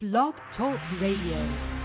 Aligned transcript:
Blog 0.00 0.32
Talk 0.56 0.80
Radio. 0.98 1.79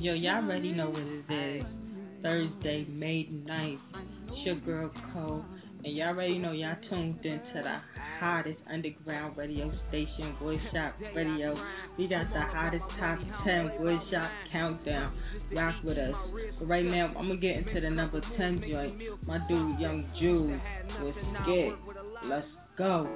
Yo, 0.00 0.14
y'all 0.14 0.44
already 0.44 0.70
know 0.70 0.90
what 0.90 1.02
it 1.02 1.58
is. 1.58 1.64
Thursday, 2.22 2.86
May 2.88 3.28
9th. 3.32 3.78
It's 4.28 4.46
your 4.46 4.54
girl 4.60 4.92
Cole. 5.12 5.44
And 5.84 5.96
y'all 5.96 6.10
already 6.10 6.38
know 6.38 6.52
y'all 6.52 6.76
tuned 6.88 7.18
into 7.24 7.42
the 7.54 7.78
hottest 8.20 8.58
underground 8.72 9.36
radio 9.36 9.72
station, 9.88 10.36
Wood 10.40 10.60
Shop 10.72 10.94
Radio. 11.16 11.56
We 11.98 12.06
got 12.06 12.32
the 12.32 12.40
hottest 12.40 12.84
top 13.00 13.18
10 13.44 13.72
Wood 13.80 13.98
Shop 14.12 14.30
countdown. 14.52 15.16
Rock 15.52 15.74
with 15.82 15.98
us. 15.98 16.14
But 16.60 16.68
right 16.68 16.84
now, 16.84 17.12
I'm 17.18 17.26
going 17.26 17.40
to 17.40 17.44
get 17.44 17.56
into 17.56 17.80
the 17.80 17.90
number 17.90 18.20
10 18.36 18.62
joint. 18.70 19.26
My 19.26 19.38
dude, 19.48 19.80
Young 19.80 20.04
Juve, 20.20 20.60
was 21.02 21.14
scared. 21.42 21.76
Let's 22.24 22.46
go. 22.76 23.08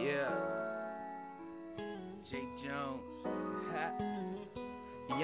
Yeah. 0.00 0.57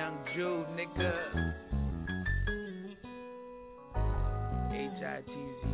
Young 0.04 0.20
Jew, 0.34 0.66
nigga. 0.76 1.12
H-I-T-Z. 4.70 5.73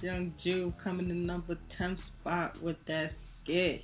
Young 0.00 0.34
Juve 0.42 0.72
coming 0.82 1.10
in 1.10 1.26
number 1.26 1.56
10 1.78 1.98
spot 2.20 2.60
with 2.62 2.76
that 2.86 3.10
skit. 3.42 3.82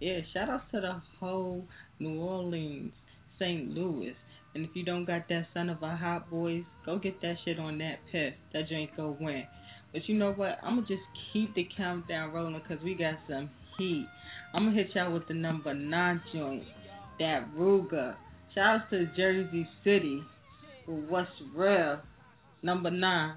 Yeah, 0.00 0.20
shout 0.32 0.48
out 0.48 0.62
to 0.72 0.80
the 0.80 1.00
whole 1.20 1.64
New 1.98 2.20
Orleans, 2.20 2.92
St. 3.38 3.70
Louis. 3.70 4.14
And 4.54 4.64
if 4.64 4.70
you 4.74 4.84
don't 4.84 5.04
got 5.04 5.28
that 5.28 5.46
son 5.52 5.68
of 5.68 5.82
a 5.82 5.96
hot 5.96 6.30
boys, 6.30 6.62
go 6.86 6.98
get 6.98 7.20
that 7.22 7.34
shit 7.44 7.58
on 7.58 7.78
that 7.78 7.98
piff. 8.10 8.34
That 8.52 8.68
joint 8.68 8.90
go 8.96 9.16
win. 9.20 9.44
But 9.92 10.08
you 10.08 10.16
know 10.16 10.32
what? 10.32 10.58
I'm 10.62 10.76
going 10.76 10.86
to 10.86 10.94
just 10.94 11.06
keep 11.32 11.54
the 11.54 11.68
countdown 11.76 12.32
rolling 12.32 12.60
because 12.60 12.82
we 12.84 12.94
got 12.94 13.14
some 13.28 13.50
heat. 13.78 14.06
I'm 14.52 14.64
going 14.64 14.76
to 14.76 14.82
hit 14.82 14.94
y'all 14.94 15.12
with 15.12 15.26
the 15.28 15.34
number 15.34 15.74
9 15.74 16.22
joint, 16.32 16.64
that 17.18 17.54
Ruger. 17.56 18.14
Shout 18.54 18.82
out 18.82 18.90
to 18.90 19.06
Jersey 19.16 19.68
City. 19.82 20.22
For 20.86 20.92
what's 20.92 21.30
real? 21.54 22.00
Number 22.62 22.90
nine, 22.90 23.34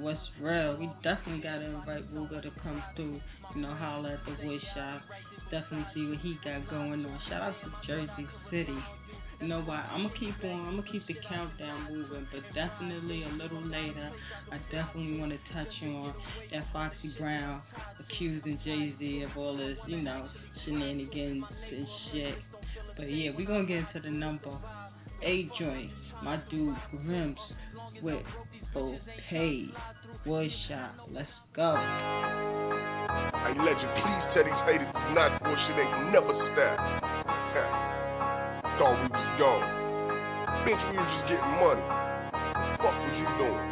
Wood 0.00 0.18
We 0.78 0.90
Definitely 1.02 1.42
gotta 1.42 1.66
invite 1.66 2.14
Wooga 2.14 2.42
to 2.42 2.50
come 2.62 2.82
through, 2.96 3.20
you 3.54 3.62
know, 3.62 3.74
holler 3.74 4.18
at 4.18 4.24
the 4.24 4.32
woodshop. 4.46 5.00
Definitely 5.50 5.86
see 5.94 6.06
what 6.08 6.18
he 6.18 6.38
got 6.44 6.68
going 6.70 7.04
on. 7.04 7.20
Shout 7.28 7.42
out 7.42 7.54
to 7.62 7.86
Jersey 7.86 8.28
City. 8.50 8.78
You 9.40 9.48
know 9.48 9.62
what? 9.62 9.80
I'm 9.90 10.04
gonna 10.06 10.14
keep 10.20 10.44
on. 10.44 10.68
I'm 10.68 10.76
gonna 10.76 10.92
keep 10.92 11.06
the 11.06 11.16
countdown 11.28 11.88
moving, 11.90 12.26
but 12.30 12.42
definitely 12.54 13.24
a 13.24 13.28
little 13.28 13.62
later, 13.62 14.10
I 14.52 14.58
definitely 14.70 15.18
want 15.18 15.32
to 15.32 15.38
touch 15.54 15.72
on 15.82 16.14
that 16.52 16.64
Foxy 16.72 17.12
Brown 17.18 17.62
accusing 17.98 18.58
Jay 18.64 18.94
Z 18.98 19.22
of 19.22 19.36
all 19.36 19.56
this, 19.56 19.78
you 19.86 20.02
know, 20.02 20.28
shenanigans 20.64 21.44
and 21.70 21.86
shit. 22.12 22.34
But 22.96 23.10
yeah, 23.10 23.30
we're 23.36 23.46
gonna 23.46 23.66
get 23.66 23.78
into 23.78 24.00
the 24.02 24.10
number 24.10 24.56
eight 25.22 25.50
joint. 25.58 25.90
My 26.22 26.38
dude 26.50 26.76
Rims 27.06 27.38
with 28.02 28.22
full 28.72 28.98
pay. 29.28 29.66
Wood 30.26 30.50
shop. 30.68 31.08
Let's 31.12 31.28
go. 31.56 31.74
Hey 31.74 33.56
legend, 33.56 33.92
please 33.98 34.24
tell 34.34 34.44
these 34.44 34.62
haters 34.68 34.90
it's 34.90 35.14
not 35.16 35.42
bullshit 35.42 35.80
ain't 35.80 36.12
never 36.12 36.34
stop. 36.52 36.78
Thought 38.78 38.96
we 39.00 39.08
was 39.12 39.28
gone. 39.40 39.64
Bitch, 40.64 40.82
we 40.92 40.96
was 40.96 41.08
just 41.08 41.26
getting 41.28 41.54
money. 41.60 41.84
What 42.80 42.96
the 42.96 42.96
Fuck 42.96 42.96
was 42.96 43.14
you 43.16 43.28
doing? 43.40 43.64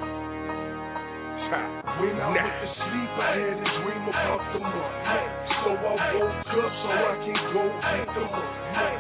Ha. 1.49 1.61
When 2.01 2.17
I 2.17 2.29
went 2.29 2.53
to 2.61 2.69
sleep, 2.77 3.13
I 3.17 3.29
had 3.41 3.57
a 3.57 3.69
dream 3.81 4.05
about 4.05 4.43
the 4.53 4.61
money. 4.61 5.49
So 5.65 5.71
I 5.75 5.95
woke 6.13 6.45
up 6.49 6.73
so 6.77 6.89
I 6.93 7.15
can 7.25 7.39
go 7.53 7.65
get 7.67 8.09
the 8.09 8.25
money. 8.25 8.59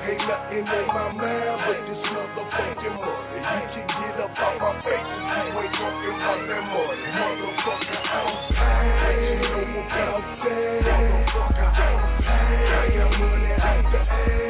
Ain't 0.08 0.22
nothing 0.24 0.64
on 0.64 0.86
my 0.88 1.06
mind 1.12 1.60
but 1.64 1.80
this 1.84 2.02
motherfucking 2.08 2.96
money. 2.98 3.40
You 3.40 3.66
can 3.72 3.86
get 3.88 4.16
up 4.20 4.32
out 4.36 4.56
my 4.58 4.72
face 4.80 4.96
if 4.96 5.06
you 5.06 5.12
ain't 5.12 5.17
Motherfucker, 6.28 8.00
I'm 8.12 8.28
paid. 9.00 9.32
You 9.32 9.48
know 9.48 9.80
about 9.80 10.24
that. 10.44 10.84
Motherfucker, 10.84 11.68
I'm 11.80 12.20
paid. 12.20 12.68
I 12.68 12.92
got 12.98 13.10
money 13.18 13.52
out 13.56 13.92
the 13.92 13.98
ass. 13.98 14.47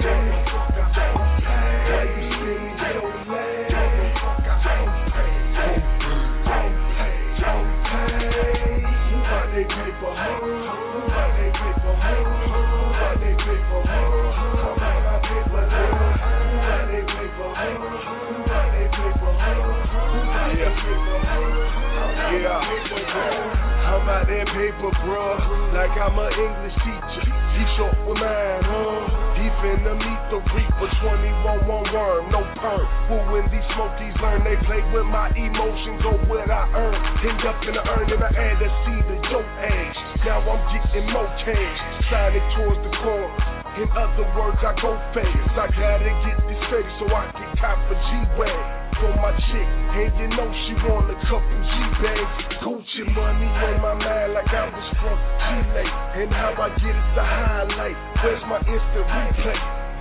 Yeah. 22.48 23.68
I'm 23.88 24.08
out 24.08 24.24
that 24.24 24.48
paper, 24.56 24.88
bruh, 25.04 25.36
like 25.76 25.92
I'm 26.00 26.16
an 26.16 26.32
English 26.32 26.76
teacher. 26.80 27.24
He 27.28 27.62
short 27.76 27.92
with 28.08 28.16
mine, 28.16 28.64
huh? 28.64 29.36
He 29.36 29.46
finna 29.60 29.92
meet 29.96 30.22
the 30.32 30.40
reaper, 30.56 30.88
21 31.04 31.68
one 31.68 31.86
worm, 31.92 32.32
no 32.32 32.40
perm. 32.56 32.84
Who 33.12 33.16
when 33.32 33.44
these 33.52 33.64
smokies 33.76 34.16
learn, 34.24 34.48
they 34.48 34.56
play 34.64 34.80
with 34.96 35.04
my 35.12 35.28
emotions 35.36 36.00
or 36.08 36.16
what 36.24 36.48
I 36.48 36.64
earn. 36.72 36.96
End 37.20 37.42
up 37.44 37.60
in 37.68 37.76
the 37.76 37.84
urn 37.84 38.08
and 38.16 38.24
I 38.24 38.32
add 38.32 38.64
a 38.64 38.70
seed 38.84 39.04
to 39.04 39.16
your 39.28 39.44
age. 39.68 39.98
Now 40.24 40.40
I'm 40.40 40.62
getting 40.72 41.04
more 41.12 41.28
cash, 41.44 41.78
signing 42.08 42.48
towards 42.56 42.80
the 42.80 42.92
core. 43.04 43.47
In 43.78 43.86
other 43.94 44.26
words, 44.34 44.58
I 44.58 44.74
go 44.82 44.90
fast. 45.14 45.54
I 45.54 45.70
gotta 45.70 46.10
get 46.26 46.38
this 46.50 46.62
fake 46.66 46.90
so 46.98 47.06
I 47.14 47.30
can 47.30 47.46
cop 47.62 47.78
a 47.78 47.94
G-Wag 47.94 48.62
for 48.98 49.12
my 49.22 49.30
chick. 49.38 49.68
And 49.94 50.10
you 50.18 50.26
know 50.34 50.50
she 50.66 50.74
want 50.82 51.06
a 51.06 51.16
couple 51.30 51.60
G-Bags. 51.62 52.58
Gucci 52.58 53.06
money 53.14 53.46
on 53.46 53.78
my 53.78 53.94
mind 53.94 54.34
like 54.34 54.50
I 54.50 54.66
was 54.66 54.88
from 54.98 55.14
Chile. 55.14 55.86
And 56.18 56.30
how 56.34 56.58
I 56.58 56.74
get 56.74 56.90
it 56.90 57.08
the 57.14 57.22
highlight. 57.22 57.98
Where's 58.18 58.42
my 58.50 58.58
instant 58.66 59.06
replay? 59.14 59.58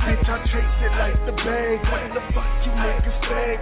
Bitch, 0.10 0.26
I 0.26 0.38
chase 0.50 0.78
it 0.82 0.94
like 0.98 1.20
the 1.30 1.34
bang. 1.38 1.78
What 1.78 2.06
the 2.18 2.22
fuck 2.34 2.50
you 2.66 2.74
niggas 2.74 3.20
think? 3.30 3.62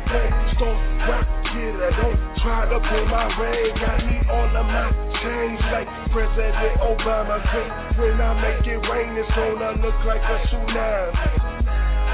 Start 0.56 0.80
rock 1.12 1.28
it, 1.60 1.76
I 1.76 1.92
don't 1.92 2.20
try 2.40 2.62
to 2.72 2.80
pull 2.80 3.06
my 3.12 3.28
ring. 3.36 3.76
I 3.84 3.96
need 4.00 4.26
all 4.32 4.48
of 4.48 4.64
my 4.64 4.88
change 5.20 5.64
like 5.76 5.95
President 6.16 6.80
Obama. 6.80 7.44
Cause 7.44 8.00
when 8.00 8.16
I 8.16 8.32
make 8.40 8.64
it 8.64 8.80
rain, 8.88 9.20
it's 9.20 9.28
gonna 9.36 9.76
look 9.84 10.00
like 10.08 10.24
a 10.24 10.38
tsunami. 10.48 11.12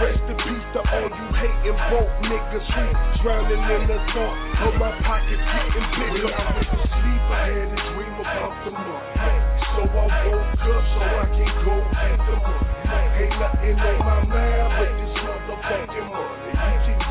Rest 0.02 0.26
in 0.26 0.38
peace 0.42 0.68
to 0.74 0.82
all 0.82 1.06
you 1.06 1.28
hating 1.38 1.78
broke 1.86 2.10
niggas 2.26 2.66
who 2.66 2.86
drowning 3.22 3.62
in 3.62 3.82
the 3.86 4.02
thought 4.10 4.38
of 4.66 4.74
my 4.82 4.90
pockets 5.06 5.38
getting 5.38 5.86
bigger. 6.02 6.18
When 6.18 6.34
I 6.34 6.50
went 6.50 6.66
to 6.66 6.82
sleep, 6.82 7.24
I 7.30 7.42
had 7.46 7.70
a 7.70 7.82
dream 7.94 8.16
about 8.26 8.54
the 8.66 8.72
money. 8.74 9.38
So 9.70 9.82
I 9.86 10.06
woke 10.34 10.66
up 10.66 10.84
so 10.98 11.02
I 11.06 11.26
can 11.38 11.52
go 11.62 11.76
get 11.94 12.18
the 12.26 12.36
money. 12.42 12.74
Ain't 13.22 13.38
nothing 13.38 13.78
on 13.86 13.98
my 14.02 14.18
mind 14.26 14.70
but 14.82 14.90
this 14.98 15.14
motherfucking 15.22 16.10
money. 16.10 17.11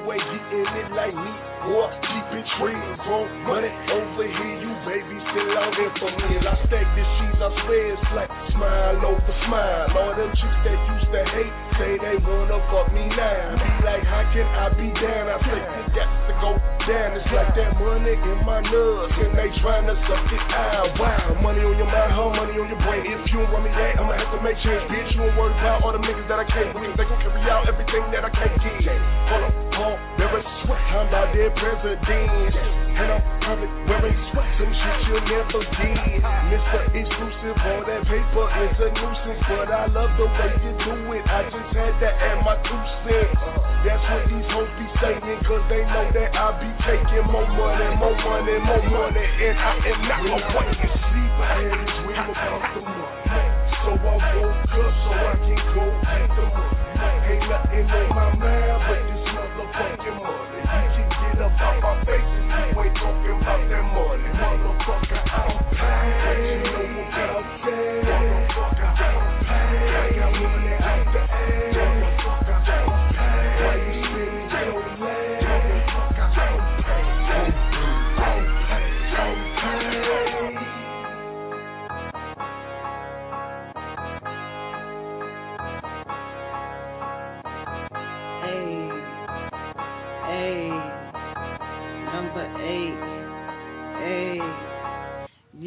Ain't 0.00 0.16
getting 0.48 0.76
it 0.80 0.90
like 0.96 1.12
me, 1.12 1.32
boy. 1.68 1.92
Keep 2.00 2.28
it 2.40 2.48
real, 2.64 2.88
bro. 3.04 3.28
Money 3.44 3.68
over 3.68 4.24
here, 4.24 4.56
you 4.64 4.72
baby 4.88 5.16
still 5.28 5.52
out 5.60 5.72
there 5.76 5.92
for 6.00 6.10
me. 6.16 6.40
And 6.40 6.48
I 6.48 6.56
stack 6.64 6.88
this 6.96 7.10
cheese, 7.20 7.36
I 7.36 7.48
swear 7.64 7.92
it's 7.92 8.08
like 8.16 8.32
smile 8.56 8.96
over 8.96 9.34
smile. 9.44 9.92
All 9.92 10.14
them 10.16 10.32
chicks 10.32 10.60
that 10.64 10.78
used 10.96 11.10
to 11.12 11.22
hate 11.36 11.69
say 11.80 11.96
they 11.96 12.16
wanna 12.20 12.60
fuck 12.68 12.92
me 12.92 13.08
now. 13.08 13.56
Be 13.56 13.72
like, 13.88 14.04
how 14.04 14.24
can 14.36 14.44
I 14.44 14.68
be 14.76 14.92
down? 15.00 15.32
I 15.32 15.36
say 15.40 15.60
it 15.64 15.88
got 15.96 16.08
to 16.28 16.32
go 16.44 16.50
down. 16.84 17.16
It's 17.16 17.32
like 17.32 17.56
that 17.56 17.72
money 17.80 18.20
in 18.20 18.38
my 18.44 18.60
nuts, 18.60 19.16
and 19.16 19.32
they 19.32 19.48
trying 19.64 19.88
to 19.88 19.96
suck 20.04 20.28
it 20.28 20.44
out. 20.52 20.92
Wow, 21.00 21.40
money 21.40 21.64
on 21.64 21.74
your 21.80 21.88
mind, 21.88 22.12
huh? 22.12 22.28
Money 22.36 22.60
on 22.60 22.68
your 22.68 22.80
brain. 22.84 23.08
If 23.08 23.24
you 23.32 23.40
don't 23.40 23.48
want 23.56 23.64
me 23.64 23.72
that, 23.72 23.96
I'ma 23.96 24.12
have 24.12 24.28
to 24.36 24.40
make 24.44 24.60
change, 24.60 24.84
bitch. 24.92 25.08
You 25.16 25.24
don't 25.24 25.36
worry 25.40 25.56
about 25.56 25.80
all 25.80 25.96
the 25.96 26.04
niggas 26.04 26.28
that 26.28 26.44
I 26.44 26.46
can't 26.52 26.76
win. 26.76 26.92
They 27.00 27.08
gon' 27.08 27.16
carry 27.24 27.48
out 27.48 27.64
everything 27.64 28.04
that 28.12 28.28
I 28.28 28.30
can't 28.30 28.56
get. 28.60 29.00
Hold 29.32 29.48
up, 29.48 29.54
Paul, 29.72 29.96
never 30.20 30.40
sweat. 30.60 30.84
I'm 30.92 31.08
about 31.08 31.32
their 31.32 31.48
president. 31.56 32.52
And 33.00 33.08
I'm 33.16 33.22
public 33.40 33.72
wearing 33.88 34.18
sweat. 34.28 34.44
Some 34.60 34.68
shit 34.68 34.98
you'll 35.08 35.24
never 35.24 35.62
get. 35.64 36.20
Mr. 36.52 36.80
Exclusive, 36.92 37.56
all 37.56 37.82
that 37.88 38.02
paper 38.04 38.46
is 38.68 38.76
a 38.76 38.88
nuisance. 38.92 39.40
But 39.48 39.72
I 39.72 39.88
love 39.88 40.12
the 40.20 40.28
way 40.28 40.52
you 40.60 40.72
do 40.84 40.94
it. 41.16 41.24
I 41.24 41.48
just 41.48 41.69
had 41.74 41.94
to 42.02 42.10
add 42.10 42.38
my 42.42 42.56
two 42.66 42.82
cents. 43.06 43.34
That's 43.86 44.02
what 44.10 44.22
these 44.26 44.48
hoes 44.50 44.70
be 44.76 44.86
saying, 45.00 45.40
cause 45.46 45.64
they 45.70 45.82
know 45.86 46.06
that 46.10 46.30
I 46.34 46.46
be 46.58 46.70
taking 46.84 47.26
more 47.30 47.46
money, 47.46 47.88
more 47.96 48.12
money, 48.12 48.56
more 48.60 48.84
money. 48.90 49.24
And 49.24 49.56
I 49.56 49.72
am 49.88 49.98
not 50.04 50.20
a 50.20 50.36
and 50.36 50.76
sleep. 50.76 51.32
I 51.40 51.48
had 51.54 51.72
a 51.72 51.86
dream 52.02 52.26
about 52.28 52.62
the 52.74 52.80
money. 52.84 53.50
So 53.80 53.90
I 53.96 54.14
woke 54.36 54.74
up 54.74 54.92
so 55.00 55.10
I 55.14 55.32
can 55.40 55.60
go 55.72 55.84
get 55.88 56.28
the 56.34 56.44
money. 56.50 56.80
Ain't 57.00 57.44
nothing 57.48 57.86
on 57.88 58.08
my 58.12 58.28
mind 58.34 58.80
but 58.84 59.00
this 59.06 59.24
motherfucking 59.30 60.18
money. 60.20 60.60
You 60.60 61.04
can 61.06 61.08
get 61.08 61.40
up 61.40 61.54
out 61.56 61.76
my 61.80 61.92
face 62.04 62.30
if 62.36 62.44
you 62.50 62.82
ain't 62.82 62.94
talking 62.98 63.36
about 63.40 63.62
that 63.70 63.84
money. 63.94 64.28
Motherfucker, 64.34 65.20
I'm 65.30 65.54
paid. 65.70 66.44
You 66.50 66.58
know 66.68 67.06
about 67.06 67.46
that. 67.64 68.04
Motherfucker, 68.04 68.90
I'm 69.00 69.29
paid. 70.32 71.69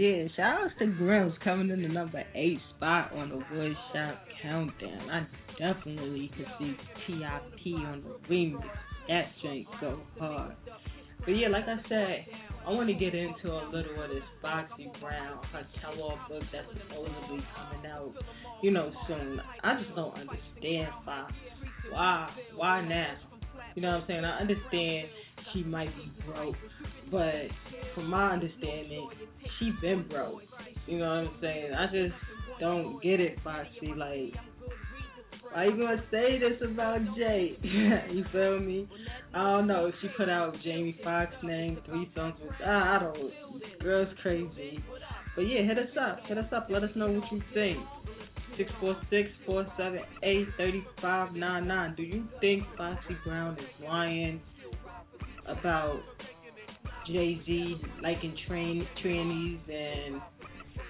Yeah. 0.03 0.27
Shout 0.35 0.65
out 0.65 0.71
to 0.79 0.85
Grims 0.85 1.39
coming 1.43 1.69
in 1.69 1.81
the 1.81 1.87
number 1.87 2.23
eight 2.35 2.59
spot 2.75 3.13
on 3.13 3.29
the 3.29 3.35
Woodshop 3.55 4.17
Countdown. 4.41 5.09
I 5.09 5.25
definitely 5.57 6.29
could 6.35 6.47
see 6.59 6.75
T.I.P. 7.07 7.73
on 7.75 8.03
the 8.03 8.33
remix. 8.33 8.63
That 9.07 9.25
joint 9.41 9.67
so 9.79 10.01
hard. 10.19 10.55
But 11.19 11.31
yeah, 11.31 11.47
like 11.47 11.63
I 11.65 11.77
said, 11.87 12.25
I 12.67 12.71
want 12.71 12.89
to 12.89 12.93
get 12.93 13.15
into 13.15 13.47
a 13.47 13.63
little 13.71 14.03
of 14.03 14.09
this 14.09 14.23
Foxy 14.41 14.91
Brown, 14.99 15.39
her 15.53 15.65
tell-all 15.81 16.19
book 16.27 16.43
that's 16.51 16.67
supposedly 16.67 17.43
coming 17.55 17.89
out, 17.89 18.13
you 18.61 18.71
know, 18.71 18.91
soon. 19.07 19.39
I 19.63 19.81
just 19.81 19.95
don't 19.95 20.13
understand 20.15 20.89
Fox. 21.05 21.33
Why? 21.91 22.29
Why 22.55 22.85
now? 22.85 23.15
You 23.75 23.83
know 23.83 23.91
what 23.91 24.01
I'm 24.01 24.07
saying? 24.07 24.25
I 24.25 24.39
understand 24.39 25.07
she 25.53 25.63
might 25.63 25.95
be 25.95 26.11
broke, 26.25 26.55
but 27.13 27.45
from 27.93 28.09
my 28.09 28.33
understanding, 28.33 29.07
she 29.59 29.71
been 29.81 30.05
broke. 30.09 30.41
You 30.87 30.97
know 30.97 31.05
what 31.05 31.31
I'm 31.31 31.37
saying? 31.41 31.71
I 31.73 31.85
just 31.85 32.15
don't 32.59 33.01
get 33.03 33.19
it, 33.19 33.37
Foxy. 33.43 33.93
Like, 33.95 34.33
why 35.53 35.65
you 35.65 35.77
gonna 35.77 36.03
say 36.09 36.39
this 36.39 36.59
about 36.67 36.99
Jay? 37.15 37.55
you 37.61 38.25
feel 38.31 38.59
me? 38.59 38.89
I 39.35 39.43
don't 39.43 39.67
know. 39.67 39.91
She 40.01 40.07
put 40.17 40.27
out 40.27 40.55
Jamie 40.63 40.97
Foxx 41.03 41.31
name, 41.43 41.77
three 41.85 42.09
songs 42.15 42.35
I 42.65 42.99
don't 42.99 43.31
girl's 43.79 44.13
crazy. 44.23 44.83
But 45.35 45.43
yeah, 45.43 45.61
hit 45.61 45.77
us 45.77 45.95
up. 45.99 46.19
Hit 46.27 46.39
us 46.39 46.51
up. 46.51 46.67
Let 46.69 46.83
us 46.83 46.89
know 46.95 47.11
what 47.11 47.31
you 47.31 47.41
think. 47.53 47.77
Six 48.57 48.71
four 48.79 48.95
six 49.11 49.29
four 49.45 49.67
seven 49.77 49.99
eight 50.23 50.47
thirty 50.57 50.83
five 50.99 51.33
nine 51.33 51.67
nine. 51.67 51.93
Do 51.95 52.03
you 52.03 52.25
think 52.41 52.63
Foxy 52.75 53.15
Brown 53.23 53.53
is 53.53 53.85
lying 53.87 54.41
about 55.47 55.99
Jay 57.07 57.39
Z 57.45 57.75
liking 58.01 58.35
train 58.47 58.87
trannies 59.03 59.59
and 59.69 60.21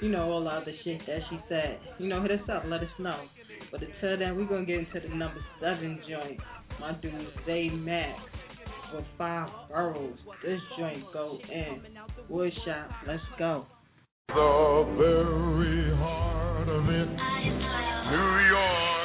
you 0.02 0.10
know, 0.10 0.30
all 0.30 0.44
the 0.44 0.50
other 0.50 0.74
shit 0.84 1.00
that 1.08 1.20
she 1.30 1.40
said. 1.48 1.80
You 1.98 2.08
know, 2.08 2.22
hit 2.22 2.32
us 2.32 2.50
up, 2.52 2.64
let 2.66 2.82
us 2.82 2.90
know. 3.00 3.26
But 3.72 3.82
until 3.82 4.20
then, 4.20 4.36
we're 4.36 4.46
gonna 4.46 4.66
get 4.66 4.80
into 4.80 5.00
the 5.08 5.16
number 5.16 5.40
seven 5.62 6.00
joint. 6.10 6.40
My 6.80 6.94
dude 7.02 7.28
Zay 7.46 7.70
Mac 7.70 8.18
with 8.94 9.06
five 9.18 9.50
boroughs. 9.70 10.18
This 10.44 10.60
joint 10.78 11.04
go 11.14 11.40
in. 11.52 11.82
Woodshop, 12.30 12.92
let's 13.08 13.24
go. 13.40 13.66
The 14.28 14.96
very 14.98 15.96
heart 15.96 16.70
of 16.70 16.90
it, 16.90 17.10
New 18.12 18.48
York, 18.50 19.03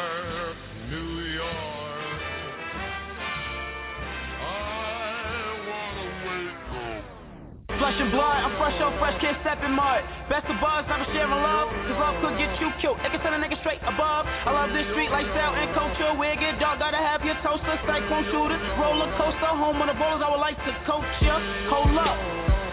Flesh 7.88 8.04
and 8.04 8.12
blood, 8.12 8.44
I'm 8.44 8.52
fresh 8.60 8.76
off 8.84 8.92
fresh, 9.00 9.16
can't 9.16 9.40
step 9.40 9.64
in 9.64 9.72
mud. 9.72 10.04
Best 10.28 10.44
of 10.44 10.60
buzz, 10.60 10.84
never 10.92 11.08
sharing 11.08 11.40
love. 11.40 11.72
Cause 11.72 11.96
love 11.96 12.20
could 12.20 12.36
get 12.36 12.52
you 12.60 12.68
killed. 12.84 13.00
It 13.00 13.08
can 13.08 13.16
send 13.24 13.32
a 13.32 13.40
nigga 13.40 13.56
straight 13.64 13.80
above. 13.80 14.28
I 14.28 14.52
love 14.52 14.76
this 14.76 14.84
street 14.92 15.08
lifestyle 15.08 15.56
and 15.56 15.72
culture. 15.72 16.12
It 16.12 16.36
get 16.36 16.60
dark, 16.60 16.84
gotta 16.84 17.00
have 17.00 17.24
your 17.24 17.40
toaster. 17.40 17.80
Cyclone 17.88 18.28
shooter, 18.28 18.60
roller 18.76 19.08
coaster. 19.16 19.56
Home 19.56 19.80
on 19.80 19.88
the 19.88 19.96
bowlers, 19.96 20.20
I 20.20 20.28
would 20.28 20.36
like 20.36 20.60
to 20.68 20.72
coach 20.84 21.08
ya. 21.24 21.40
Hold 21.72 21.96
up. 21.96 22.12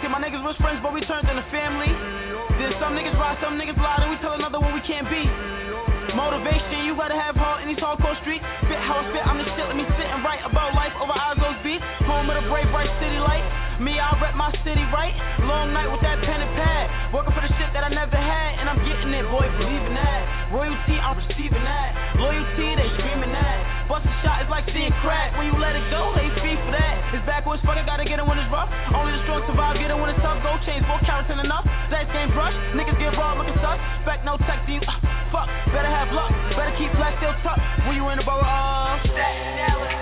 See, 0.03 0.11
my 0.11 0.19
niggas 0.19 0.43
was 0.43 0.59
friends, 0.59 0.83
but 0.83 0.91
we 0.91 0.99
turned 1.07 1.31
into 1.31 1.47
family. 1.47 1.95
Then 2.59 2.75
some 2.83 2.91
niggas 2.99 3.15
ride, 3.15 3.39
some 3.39 3.55
niggas 3.55 3.79
lie, 3.79 4.03
then 4.03 4.11
we 4.11 4.19
tell 4.19 4.35
another 4.35 4.59
what 4.59 4.75
we 4.75 4.83
can't 4.83 5.07
be. 5.07 5.23
Motivation, 6.11 6.91
you 6.91 6.91
gotta 6.99 7.15
have 7.15 7.39
heart 7.39 7.63
in 7.63 7.71
these 7.71 7.79
hardcore 7.79 8.19
streets. 8.19 8.43
Spit 8.67 8.83
how 8.83 8.99
I 8.99 9.07
spit, 9.15 9.23
I'm 9.23 9.39
the 9.39 9.47
shit, 9.47 9.63
let 9.63 9.79
me 9.79 9.87
sit 9.95 10.11
and 10.11 10.27
write 10.27 10.43
about 10.43 10.75
life 10.75 10.91
over 10.99 11.15
Ozzo's 11.15 11.59
beats. 11.63 11.87
Home 12.03 12.27
of 12.27 12.35
the 12.35 12.43
brave, 12.51 12.67
bright 12.75 12.91
city 12.99 13.15
light. 13.23 13.64
Me, 13.75 13.91
I 13.99 14.15
rep 14.23 14.39
my 14.39 14.47
city, 14.63 14.87
right? 14.95 15.11
Long 15.43 15.75
night 15.75 15.91
with 15.91 15.99
that 15.99 16.23
pen 16.23 16.39
and 16.39 16.53
pad. 16.55 17.11
Working 17.11 17.35
for 17.35 17.43
the 17.43 17.51
shit 17.59 17.75
that 17.75 17.83
I 17.83 17.91
never 17.91 18.15
had, 18.15 18.51
and 18.63 18.71
I'm 18.71 18.79
getting 18.79 19.11
it, 19.11 19.27
boy, 19.27 19.43
believe 19.59 19.83
in 19.83 19.95
that. 19.99 20.55
Royalty, 20.55 20.95
I'm 20.95 21.19
receiving 21.19 21.59
that. 21.59 22.15
Loyalty, 22.15 22.67
they 22.79 22.87
screaming 22.95 23.35
that. 23.35 23.59
Bust 23.91 24.07
a 24.07 24.13
shot 24.23 24.47
is 24.47 24.49
like 24.49 24.63
seeing 24.71 24.95
crack. 25.03 25.35
When 25.35 25.51
you 25.51 25.59
let 25.59 25.75
it 25.75 25.83
go, 25.91 26.15
they 26.15 26.23
speak 26.39 26.55
for 26.63 26.71
that. 26.71 27.19
It's 27.19 27.25
backwards, 27.27 27.59
fuck, 27.67 27.75
I 27.75 27.83
gotta 27.83 28.07
get 28.07 28.15
it 28.15 28.23
when 28.23 28.39
it's 28.39 28.47
rough. 28.47 28.71
Only 28.95 29.11
the 29.11 29.21
strong 29.27 29.43
survive, 29.43 29.75
get 29.75 29.91
it 29.91 29.99
when 29.99 30.07
it's 30.07 30.23
tough. 30.23 30.39
Gold 30.39 30.63
chains, 30.63 30.87
four 30.87 31.03
carats 31.03 31.27
and 31.27 31.43
enough. 31.43 31.67
That 31.91 32.07
game 32.15 32.31
brush, 32.31 32.55
niggas 32.79 32.95
get 32.95 33.11
raw 33.19 33.35
looking 33.35 33.59
sus. 33.59 33.75
Spec 34.07 34.23
no 34.23 34.39
tech 34.47 34.63
you, 34.71 34.79
uh, 34.79 35.35
fuck. 35.35 35.51
Better 35.75 35.91
have 35.91 36.15
luck, 36.15 36.31
better 36.55 36.71
keep 36.79 36.95
black 36.95 37.19
still 37.19 37.35
tucked. 37.43 37.59
When 37.83 37.99
you 37.99 38.07
in 38.07 38.23
the 38.23 38.25
borough 38.25 39.03
Staten 39.03 39.94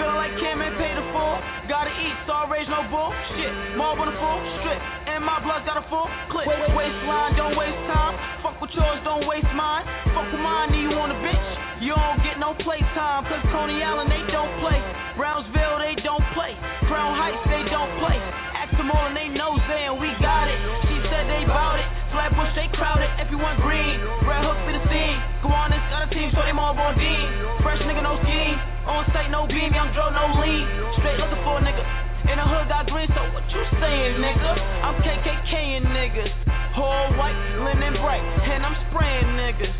Feeling 0.00 0.18
like 0.18 0.34
Cam 0.40 0.62
ain't 0.62 0.76
paid 0.80 0.96
the 0.96 1.06
full. 1.12 1.36
Gotta 1.68 1.92
eat, 1.92 2.16
I 2.26 2.48
raise 2.48 2.66
no 2.66 2.82
bull. 2.90 3.12
Shit, 3.36 3.52
more 3.76 3.94
on 3.94 4.08
the 4.08 4.16
full 4.18 4.38
strip. 4.60 4.80
And 5.06 5.22
my 5.22 5.38
blood 5.44 5.62
got 5.68 5.78
a 5.78 5.84
full 5.86 6.08
clip. 6.32 6.48
Waistline, 6.48 7.36
don't 7.36 7.54
waste 7.54 7.82
time. 7.92 8.14
Fuck 8.42 8.58
with 8.58 8.72
yours, 8.74 8.98
don't 9.04 9.28
waste 9.28 9.52
mine. 9.54 9.84
Fuck 10.16 10.32
with 10.32 10.42
mine, 10.42 10.74
you 10.74 10.96
want 10.96 11.12
a 11.12 11.18
bitch. 11.22 11.48
You 11.82 11.94
don't 11.94 12.22
get 12.22 12.38
no 12.38 12.54
playtime, 12.62 13.26
cause 13.26 13.42
Coney 13.50 13.82
Island, 13.82 14.10
they 14.10 14.22
don't 14.30 14.54
play. 14.62 14.78
Brownsville, 15.18 15.78
they 15.82 15.98
don't 16.00 16.24
play. 16.32 16.54
Crown 16.86 17.12
Heights, 17.18 17.42
they 17.50 17.62
don't 17.68 17.92
play. 18.00 18.16
Ask 18.58 18.72
them 18.78 18.88
all 18.90 19.10
and 19.10 19.16
they 19.18 19.28
know 19.28 19.58
Zay 19.68 19.90
and 19.90 19.98
we 19.98 20.08
got 20.22 20.46
it. 20.48 20.58
She 20.88 20.96
said 21.10 21.28
they 21.28 21.44
bout 21.44 21.82
it. 21.82 21.88
Flatbush, 22.14 22.54
they 22.56 22.70
crowded. 22.72 23.10
If 23.20 23.28
you 23.28 23.38
want 23.38 23.60
green, 23.60 23.98
red 24.24 24.46
hook 24.46 24.58
for 24.64 24.72
the 24.72 24.82
scene. 24.88 25.18
Go 25.42 25.52
on, 25.52 25.74
it's 25.74 25.84
got 25.90 26.06
a 26.06 26.10
team, 26.14 26.30
so 26.32 26.40
they 26.46 26.54
more 26.54 26.72
born 26.72 26.96
Dean. 26.96 27.26
Fresh 27.60 27.82
nigga, 27.84 28.00
no 28.00 28.16
scheme. 28.24 28.71
On 28.86 29.06
site, 29.14 29.30
no 29.30 29.46
beam. 29.46 29.70
Young 29.70 29.94
Joe, 29.94 30.10
no 30.10 30.26
lean. 30.42 30.66
Straight 30.98 31.18
looking 31.18 31.42
for 31.46 31.58
a 31.58 31.62
nigga. 31.62 31.84
In 32.26 32.38
the 32.38 32.46
hood, 32.46 32.66
got 32.66 32.86
green, 32.86 33.06
so 33.14 33.22
what 33.34 33.46
you 33.50 33.62
saying, 33.78 34.18
nigga? 34.18 34.52
I'm 34.82 34.98
KKKing 35.02 35.86
niggas. 35.90 36.32
Whole 36.74 37.14
white, 37.18 37.38
linen 37.62 37.94
bright. 38.02 38.22
And 38.22 38.66
I'm 38.66 38.74
spraying 38.90 39.38
niggas. 39.38 39.74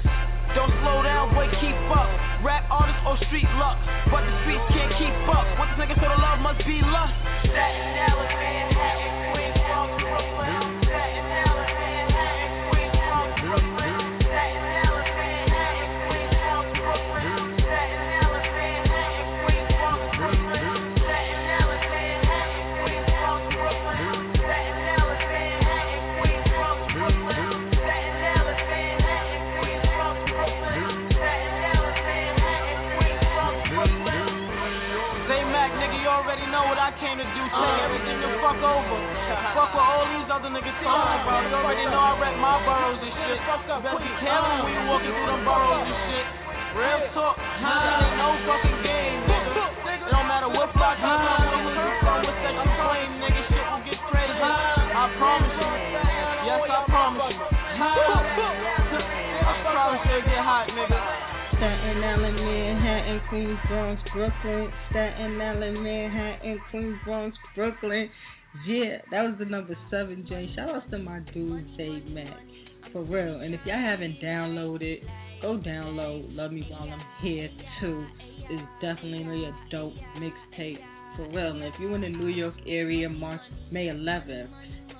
Don't 0.54 0.70
slow 0.84 1.02
down, 1.02 1.34
boy, 1.34 1.48
keep 1.58 1.78
up. 1.90 2.10
Rap 2.44 2.66
artist 2.70 2.98
or 3.06 3.16
street 3.26 3.48
luck. 3.58 3.78
But 4.10 4.22
the 4.22 4.34
streets 4.46 4.66
can't 4.70 4.92
keep 5.00 5.16
up. 5.30 5.46
What 5.58 5.70
this 5.74 5.78
nigga, 5.82 5.94
so 5.98 6.06
the 6.06 6.18
love 6.18 6.38
must 6.38 6.62
be 6.62 6.78
lust. 6.82 7.14
Staten 7.46 7.98
Island, 8.06 8.30
Manhattan, 8.38 9.32
Queens, 9.34 10.81
fuck 39.72 39.80
what 39.80 39.88
all 39.88 40.04
these 40.04 40.28
other 40.28 40.50
niggas 40.52 40.76
talking 40.84 41.24
about. 41.24 41.48
You 41.48 41.56
already 41.56 41.84
know 41.88 41.96
I 41.96 42.12
rep 42.20 42.36
my 42.36 42.60
boroughs 42.64 43.00
and 43.00 43.12
shit. 43.16 43.40
Better 43.40 43.96
be 44.04 44.12
careful 44.20 44.68
when 44.68 44.72
you 44.76 44.82
walking 44.84 45.12
through 45.12 45.28
them 45.32 45.42
boroughs 45.48 45.88
and 45.88 46.00
shit. 46.12 46.26
Real 46.76 47.00
talk, 47.12 47.36
huh? 47.36 47.68
Ain't 47.68 48.16
no 48.16 48.28
fucking 48.48 48.80
game, 48.84 49.20
nigga. 49.28 49.52
It 49.92 50.08
don't 50.12 50.28
matter 50.28 50.48
what 50.48 50.72
block 50.72 50.96
you 50.96 51.08
from, 51.08 51.68
where 51.68 51.76
you 51.76 51.92
from, 52.00 52.20
what 52.24 52.36
sex 52.40 52.52
you 52.52 52.72
claim, 52.80 53.08
nigga. 53.20 53.42
Shit 53.48 53.64
will 53.64 53.84
get 53.84 54.00
crazy. 54.08 54.40
I 54.40 55.04
promise 55.16 55.56
you. 55.56 55.72
Yes, 56.48 56.60
I 56.68 56.80
promise 56.88 57.28
you. 57.32 57.40
I 59.40 59.52
promise 59.68 60.04
you 60.04 60.16
it 60.16 60.24
get 60.28 60.40
hot, 60.44 60.68
nigga. 60.68 61.00
Staten 61.56 62.02
Island, 62.02 62.36
Manhattan, 62.42 63.20
Queens, 63.28 63.60
Bronx, 63.68 64.02
Brooklyn. 64.12 64.72
Staten 64.90 65.40
Island, 65.40 65.78
Manhattan, 65.78 66.58
Queens, 66.70 66.96
Bronx, 67.04 67.36
Brooklyn. 67.54 68.10
Yeah, 68.66 68.98
that 69.10 69.22
was 69.22 69.34
the 69.38 69.46
number 69.46 69.74
seven, 69.90 70.26
Jay. 70.28 70.50
Shout 70.54 70.68
out 70.68 70.90
to 70.90 70.98
my 70.98 71.20
dude, 71.32 71.66
Zay 71.76 72.02
Mac. 72.08 72.36
For 72.92 73.02
real. 73.02 73.40
And 73.40 73.54
if 73.54 73.60
y'all 73.64 73.80
haven't 73.80 74.20
downloaded, 74.22 75.02
go 75.40 75.56
download 75.58 76.36
Love 76.36 76.52
Me 76.52 76.66
While 76.70 76.90
I'm 76.90 77.00
Here 77.22 77.48
too. 77.80 78.06
It's 78.50 78.68
definitely 78.82 79.46
a 79.46 79.56
dope 79.70 79.94
mixtape. 80.18 80.78
For 81.16 81.28
real. 81.28 81.52
And 81.52 81.64
if 81.64 81.74
you're 81.80 81.94
in 81.94 82.02
the 82.02 82.10
New 82.10 82.28
York 82.28 82.54
area, 82.66 83.08
March, 83.08 83.40
May 83.70 83.86
11th, 83.86 84.50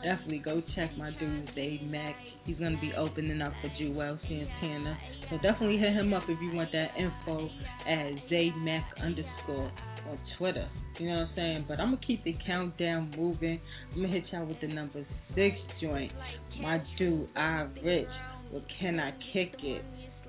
definitely 0.02 0.38
go 0.38 0.62
check 0.74 0.96
my 0.96 1.10
dude, 1.20 1.50
Zay 1.54 1.80
Mac. 1.84 2.16
He's 2.44 2.56
going 2.56 2.74
to 2.74 2.80
be 2.80 2.92
opening 2.96 3.42
up 3.42 3.52
for 3.60 3.68
Juelz 3.68 4.20
Santana. 4.22 4.96
So 5.28 5.36
definitely 5.42 5.76
hit 5.76 5.92
him 5.92 6.14
up 6.14 6.24
if 6.28 6.40
you 6.40 6.54
want 6.54 6.72
that 6.72 6.92
info 6.98 7.50
at 7.86 8.12
Zaymac 8.30 8.84
underscore 9.02 9.70
on 10.08 10.18
Twitter. 10.38 10.68
You 10.98 11.08
know 11.08 11.12
what 11.12 11.20
I'm 11.22 11.30
saying? 11.36 11.64
But 11.68 11.80
I'm 11.80 11.90
to 12.00 12.06
keep 12.06 12.24
the 12.24 12.36
countdown 12.46 13.14
moving. 13.16 13.60
I'm 13.94 14.02
to 14.02 14.08
hit 14.08 14.24
y'all 14.32 14.46
with 14.46 14.60
the 14.60 14.68
number 14.68 15.04
six 15.34 15.56
joint. 15.80 16.12
My 16.60 16.82
dude, 16.98 17.28
I 17.36 17.66
Rich. 17.82 18.06
Well, 18.52 18.62
can 18.80 19.00
I 19.00 19.12
kick 19.32 19.54
it? 19.62 19.84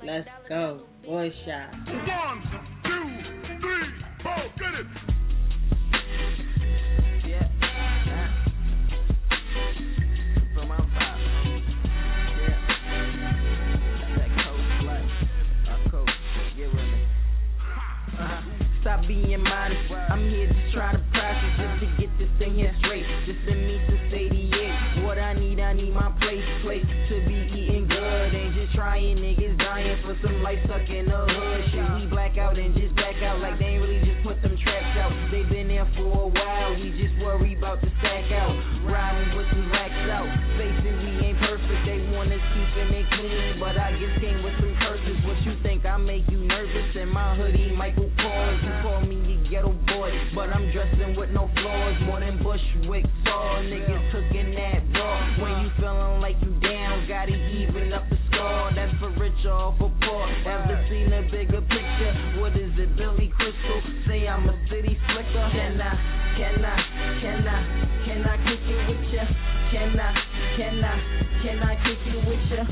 Let's 0.06 0.28
go. 0.48 0.82
Boy 1.06 1.32
shot. 1.46 1.72
One, 1.88 2.44
two, 2.84 3.60
three, 3.60 3.90
four, 4.24 4.44
get 4.58 4.80
it. 4.80 5.12
Being 19.13 19.43
modest. 19.43 19.86
I'm 20.10 20.26
here 20.26 20.49
just 20.49 20.73
trying 20.73 20.97
to 20.97 21.04
practice 21.13 21.54
just 21.62 21.78
to 21.86 21.88
get 22.02 22.10
this 22.17 22.32
thing 22.41 22.58
here 22.58 22.73
straight. 22.82 23.06
Just 23.30 23.45
to 23.45 23.54
meet 23.54 23.84
the 23.86 23.97
88. 24.10 25.06
What 25.06 25.17
I 25.21 25.34
need, 25.38 25.60
I 25.60 25.73
need 25.73 25.93
my 25.93 26.10
place. 26.17 26.45
Place 26.65 26.86
to 26.86 27.15
be 27.30 27.38
eating 27.54 27.86
good. 27.86 28.30
ain't 28.34 28.56
just 28.58 28.73
trying, 28.73 29.17
niggas 29.21 29.58
dying 29.58 29.97
for 30.02 30.17
some 30.26 30.41
life 30.41 30.58
stuck 30.65 30.86
in 30.89 31.06
the 31.06 31.21
hood. 31.30 31.62
Shit, 31.69 31.86
we 32.02 32.10
black 32.10 32.38
out 32.38 32.58
and 32.58 32.73
just 32.73 32.95
back 32.95 33.21
out 33.21 33.39
like 33.39 33.60
they 33.60 33.78
ain't 33.78 33.82
really 33.82 34.02
just 34.02 34.26
put 34.26 34.41
them 34.41 34.53
traps 34.74 34.98
out. 34.98 35.14
They 35.30 35.44
been 35.46 35.68
there 35.70 35.86
for 35.94 36.10
a 36.10 36.30
while, 36.34 36.72
we 36.82 36.90
just 36.98 37.14
worry 37.22 37.54
about 37.58 37.82
the 37.82 37.90
stack 38.02 38.26
out. 38.34 38.58
Riding 38.90 39.38
with 39.38 39.48
some 39.54 39.70
racks 39.70 40.06
out, 40.10 40.30
facing 40.58 40.98
we 40.98 41.12
ain't 41.30 41.38
perfect. 41.38 41.82
They 41.86 42.02
want 42.14 42.34
us 42.34 42.42
keeping 42.54 42.90
it 42.90 43.08
clean, 43.14 43.60
but 43.60 43.78
I 43.78 43.94
guess 43.98 44.14
came 44.22 44.42
with 44.42 44.58
some 44.58 44.74
curses. 44.82 45.18
What 45.26 45.38
you 45.46 45.54
think 45.62 45.86
I 45.86 45.98
make 45.98 46.26
you 46.30 46.42
nervous? 46.42 46.90
In 46.98 47.10
my 47.10 47.36
hoodie, 47.38 47.76
Michael 47.76 48.10
Kors. 48.18 48.58
You 48.64 48.74
call 48.82 49.02
me 49.06 49.18
a 49.22 49.50
ghetto 49.50 49.74
boy, 49.94 50.12
but 50.36 50.50
I'm 50.50 50.72
dressing 50.74 51.16
with 51.16 51.30
no 51.30 51.50
flaws. 51.54 51.96
More 52.06 52.20
than 52.20 52.42
Bushwick 52.42 53.06
saw 53.26 53.62
niggas 53.62 54.04
cooking 54.12 54.54
that 54.58 54.82
raw. 54.98 55.42
When 55.42 55.54
you 55.66 55.70
feeling 55.78 56.22
like 56.22 56.38
you 56.42 56.54
down, 56.62 57.06
gotta 57.08 57.34
even 57.34 57.94
up 57.94 58.10
the 58.10 58.18
score. 58.30 58.72
That's 58.76 58.94
for 59.00 59.12
rich 59.22 59.42
or 59.46 59.76
for 59.78 59.92
poor. 60.02 60.26
Ever 60.46 60.78
seen 60.90 61.14
a 61.14 61.22
bigger 61.30 61.62
picture? 61.62 62.14
What 62.42 62.58
is 62.58 62.74
it, 62.78 62.96
Billy 62.98 63.32
Crystal? 63.36 63.82
Say 64.08 64.28
I'm 64.28 64.50
a 64.50 64.62
city 64.69 64.97
slicker. 65.10 65.45
Can 65.52 65.82
I, 65.82 65.93
can 66.38 66.58
I, 66.63 66.76
can 67.21 67.47
I, 67.47 67.60
can 68.06 68.21
I 68.28 68.36
kick 68.45 68.63
it 68.63 68.82
with 68.89 69.06
ya? 69.13 69.23
Can 69.71 69.99
I, 69.99 70.10
can 70.58 70.84
I, 70.84 70.95
can 71.43 71.58
I 71.63 71.73
kick 71.84 72.02
it 72.08 72.21
with 72.28 72.45
ya? 72.52 72.63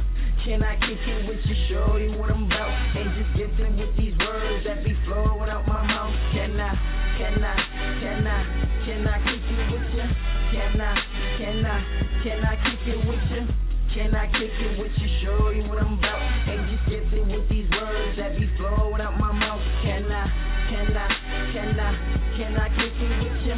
Can 0.45 0.63
I 0.63 0.73
kick 0.82 0.97
it 0.97 1.27
with 1.27 1.38
you, 1.45 1.56
show 1.69 1.97
you 1.97 2.17
what 2.17 2.32
I'm 2.32 2.45
about? 2.45 2.97
Ain't 2.97 3.13
just 3.13 3.30
gifted 3.38 3.77
with 3.77 3.93
these 3.95 4.17
words 4.17 4.65
that 4.65 4.84
be 4.84 4.97
flowing 5.06 5.49
out 5.49 5.67
my 5.67 5.86
mouth. 5.86 6.15
Can 6.34 6.60
I, 6.60 6.73
can 7.17 7.43
I, 7.43 7.56
can 8.01 8.25
I, 8.25 8.39
can 8.86 9.08
I 9.08 9.17
kick 9.21 9.45
it 9.45 9.65
with 9.69 9.88
you? 9.93 10.08
Can 10.51 10.82
I, 10.82 10.93
can 11.38 11.65
I, 11.65 11.77
can 12.23 12.39
I 12.43 12.56
kick 12.58 12.82
it 12.89 13.08
with 13.08 13.21
you? 13.30 13.70
Can 13.93 14.15
I 14.15 14.25
kick 14.32 14.56
it 14.56 14.80
with 14.80 14.91
you, 15.04 15.10
show 15.19 15.49
you 15.51 15.67
what 15.67 15.84
I'm 15.84 15.99
about? 15.99 16.47
Ain't 16.47 16.63
just 16.71 17.12
it 17.12 17.27
with 17.27 17.49
these 17.51 17.67
words 17.75 18.15
that 18.15 18.39
be 18.39 18.47
flowing 18.56 19.01
out 19.01 19.19
my 19.19 19.36
mouth. 19.36 19.60
Can 19.84 20.08
I, 20.08 20.23
can 20.71 20.95
I, 20.95 21.08
can 21.51 21.75
I, 21.75 21.91
can 22.39 22.56
I 22.56 22.67
kick 22.71 22.95
it 22.95 23.12
with 23.19 23.39
you? 23.43 23.58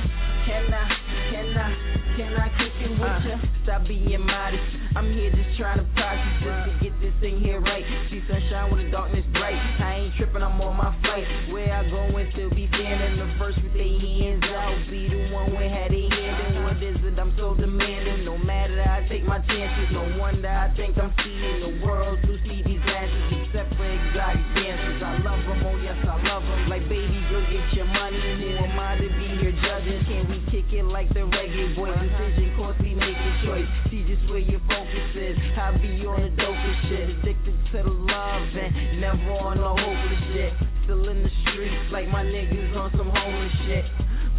Can 0.50 0.74
I, 0.74 1.03
can 1.44 1.58
I, 1.60 1.70
can 2.16 2.32
I 2.40 2.48
kick 2.56 2.76
it 2.80 2.92
with 2.96 3.20
you? 3.28 3.36
Uh, 3.36 3.64
stop 3.64 3.82
being 3.88 4.24
modest. 4.24 4.64
I'm 4.96 5.12
here 5.12 5.32
just 5.32 5.60
trying 5.60 5.80
to 5.80 5.88
practice 5.98 6.36
just 6.40 6.62
to 6.70 6.74
get 6.80 6.94
this 7.04 7.16
thing 7.20 7.42
here 7.44 7.60
right. 7.60 7.84
See 8.08 8.24
sunshine 8.30 8.72
when 8.72 8.86
the 8.86 8.92
darkness 8.92 9.26
bright. 9.36 9.58
I 9.58 10.08
ain't 10.08 10.14
tripping, 10.16 10.44
I'm 10.44 10.60
on 10.62 10.78
my 10.78 10.94
flight. 11.04 11.28
Where 11.52 11.68
I 11.68 11.84
go 11.90 12.16
and 12.16 12.30
still 12.32 12.52
be 12.54 12.70
standing 12.72 13.20
the 13.20 13.28
first 13.36 13.60
with 13.60 13.74
their 13.76 13.92
hands 13.92 14.46
out. 14.56 14.78
Be 14.88 15.10
the 15.10 15.36
one 15.36 15.52
with 15.52 15.68
had 15.68 15.92
a 15.92 16.04
hand 16.08 16.56
in 16.56 16.64
what 16.64 16.80
is 16.80 16.96
it? 17.04 17.20
I'm 17.20 17.34
so 17.36 17.56
demanding. 17.60 18.24
No 18.24 18.38
matter 18.38 18.80
I 18.80 19.04
take 19.12 19.26
my 19.28 19.42
chances. 19.44 19.92
No 19.92 20.06
wonder 20.22 20.48
I 20.48 20.72
think 20.80 20.96
I'm 20.96 21.12
seeing 21.26 21.60
the 21.60 21.74
world 21.84 22.20
through 22.24 22.40
CD's 22.48 22.84
glasses. 22.88 23.24
Except 23.52 23.74
for 23.76 23.88
exotic 23.90 24.46
dancers. 24.56 25.02
I 25.04 25.12
love 25.28 25.44
them, 25.44 25.60
oh 25.66 25.78
yes, 25.84 26.00
I 26.08 26.16
love 26.24 26.46
them. 26.46 26.70
Like 26.70 26.88
baby, 26.88 27.20
go 27.28 27.42
get 27.52 27.68
your 27.74 27.90
money. 27.90 28.22
Who 28.22 28.64
am 28.64 28.80
I 28.80 29.02
to 29.02 29.08
be 29.12 29.28
here 29.42 29.56
judging? 29.60 30.02
Can 30.08 30.24
we 30.30 30.38
kick 30.54 30.70
it 30.72 30.86
like 30.86 31.10
the 31.14 31.33
reggae 31.34 31.76
boy? 31.76 31.90
Decision, 31.94 32.54
course 32.58 32.78
we 32.80 32.94
make 32.94 33.18
a 33.18 33.32
choice. 33.46 33.70
See 33.90 34.06
just 34.06 34.24
where 34.30 34.40
your 34.40 34.62
focus 34.70 35.10
is. 35.18 35.38
I 35.58 35.76
be 35.82 36.06
on 36.06 36.22
the 36.22 36.32
dopest 36.38 36.80
shit. 36.90 37.10
Addicted 37.18 37.58
to 37.74 37.78
the 37.84 37.90
love 37.90 38.48
and 38.56 39.02
never 39.02 39.34
on 39.42 39.58
the 39.58 39.72
hopeless 39.74 40.24
shit. 40.34 40.54
Still 40.86 41.10
in 41.10 41.24
the 41.24 41.32
streets 41.44 41.92
like 41.92 42.08
my 42.10 42.24
niggas 42.24 42.76
on 42.78 42.92
some 42.98 43.10
homeless 43.10 43.56
shit. 43.66 43.86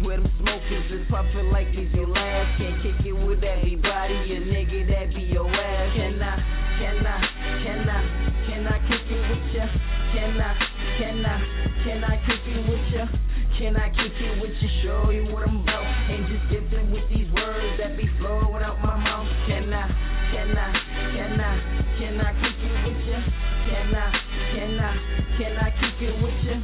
Where 0.03 0.17
them 0.19 0.27
smokers 0.39 0.87
is 0.91 1.07
puffin' 1.09 1.51
like 1.51 1.71
these 1.71 1.91
your 1.93 2.07
last. 2.07 2.59
Can't 2.59 2.81
kick 2.83 2.99
it 3.05 3.15
with 3.15 3.43
everybody, 3.43 4.17
a 4.35 4.39
nigga 4.43 4.87
that 4.91 5.15
be 5.15 5.23
your 5.31 5.47
ass. 5.47 5.95
Can 5.95 6.21
I, 6.21 6.64
can 6.79 7.07
I, 7.07 7.17
can 7.63 7.89
I, 7.89 7.99
can 8.47 8.67
I 8.67 8.77
kick 8.87 9.05
it 9.07 9.23
with 9.31 9.47
ya? 9.55 9.65
Can 10.11 10.41
I, 10.41 10.51
can 10.99 11.25
I, 11.25 11.35
can 11.83 12.03
I 12.03 12.15
kick 12.27 12.43
it 12.51 12.61
with 12.67 12.87
ya? 12.91 13.05
Can 13.55 13.77
I 13.77 13.87
kick 13.95 14.11
it 14.19 14.41
with 14.41 14.51
you, 14.59 14.69
show 14.83 15.09
you 15.15 15.31
what 15.31 15.47
I'm 15.47 15.63
about? 15.63 15.87
Ain't 16.11 16.27
just 16.27 16.43
gifted 16.51 16.91
with 16.91 17.07
these 17.07 17.31
words 17.31 17.79
that 17.79 17.95
be 17.95 18.03
flowing 18.19 18.59
out 18.59 18.75
my 18.83 18.99
mouth. 18.99 19.27
Can 19.47 19.71
I, 19.71 19.87
can 20.35 20.51
I, 20.51 20.69
can 21.15 21.39
I, 21.39 21.51
can 21.95 22.19
I 22.19 22.31
kick 22.35 22.57
it 22.59 22.75
with 22.83 22.99
you? 23.07 23.19
Can 23.71 23.95
I, 23.95 24.07
can 24.51 24.71
I, 24.75 24.91
can 25.39 25.53
I 25.55 25.69
kick 25.79 25.97
it 26.03 26.15
with 26.19 26.39
you? 26.43 26.57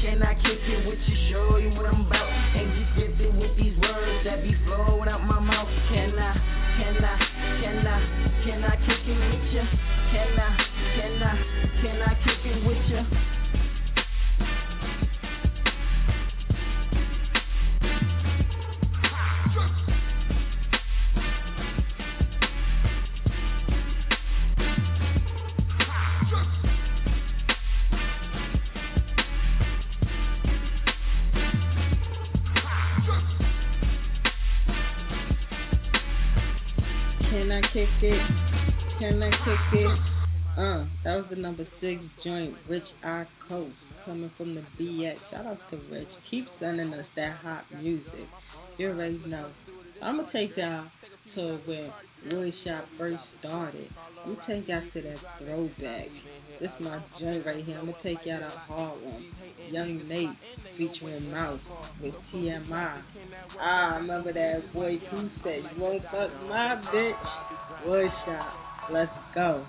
Can 0.00 0.22
I 0.22 0.32
kick 0.40 0.62
it 0.64 0.88
with 0.88 1.02
you, 1.04 1.16
show 1.28 1.56
you 1.60 1.68
what 1.76 1.84
I'm 1.84 2.06
about? 2.06 2.28
Ain't 2.56 2.72
just 2.80 2.92
gifted 2.96 3.36
with 3.36 3.52
these 3.60 3.76
words 3.84 4.24
that 4.24 4.40
be 4.40 4.56
flowing 4.64 5.08
out 5.08 5.20
my 5.28 5.40
mouth. 5.40 5.68
Can 5.92 6.16
I, 6.16 6.32
can 6.80 6.96
I, 7.04 7.14
can 7.60 7.76
I, 7.84 7.98
can 8.46 8.64
I 8.64 8.87
Can 9.52 10.38
I, 10.40 10.56
can 10.96 11.22
I, 11.22 11.36
can 11.82 12.02
I 12.02 12.07
number 41.48 41.66
six 41.80 41.98
joint, 42.22 42.54
Rich 42.68 42.82
I 43.02 43.24
Coast, 43.48 43.72
coming 44.04 44.30
from 44.36 44.54
the 44.54 44.60
BX. 44.78 45.14
Shout 45.30 45.46
out 45.46 45.56
to 45.70 45.78
Rich. 45.90 46.08
Keep 46.30 46.44
sending 46.60 46.92
us 46.92 47.06
that 47.16 47.38
hot 47.38 47.64
music. 47.80 48.28
You 48.76 48.88
already 48.88 49.18
know. 49.26 49.50
I'm 50.02 50.18
gonna 50.18 50.28
take 50.30 50.50
y'all 50.58 50.88
to 51.36 51.58
where 51.64 51.94
Woodshop 52.26 52.82
first 52.98 53.20
started. 53.40 53.88
Gonna 54.26 54.36
take 54.46 54.68
y'all 54.68 54.82
to 54.92 55.00
that 55.00 55.16
throwback. 55.38 56.08
This 56.60 56.68
is 56.68 56.80
my 56.80 57.02
joint 57.18 57.46
right 57.46 57.64
here. 57.64 57.78
I'm 57.78 57.86
gonna 57.86 57.96
take 58.02 58.18
y'all 58.26 58.40
to 58.40 58.50
Harlem. 58.68 59.32
Young 59.70 60.06
Nate 60.06 60.28
featuring 60.76 61.30
Mouse 61.30 61.60
with 62.02 62.12
TMI. 62.34 63.02
Ah, 63.58 63.94
I 63.94 63.96
remember 63.96 64.34
that 64.34 64.74
boy 64.74 64.98
who 65.10 65.30
said, 65.42 65.62
You 65.74 65.82
won't 65.82 66.02
fuck 66.02 66.30
my 66.46 66.76
bitch. 66.94 67.86
Woodshop. 67.86 68.52
Let's 68.92 69.12
go. 69.34 69.64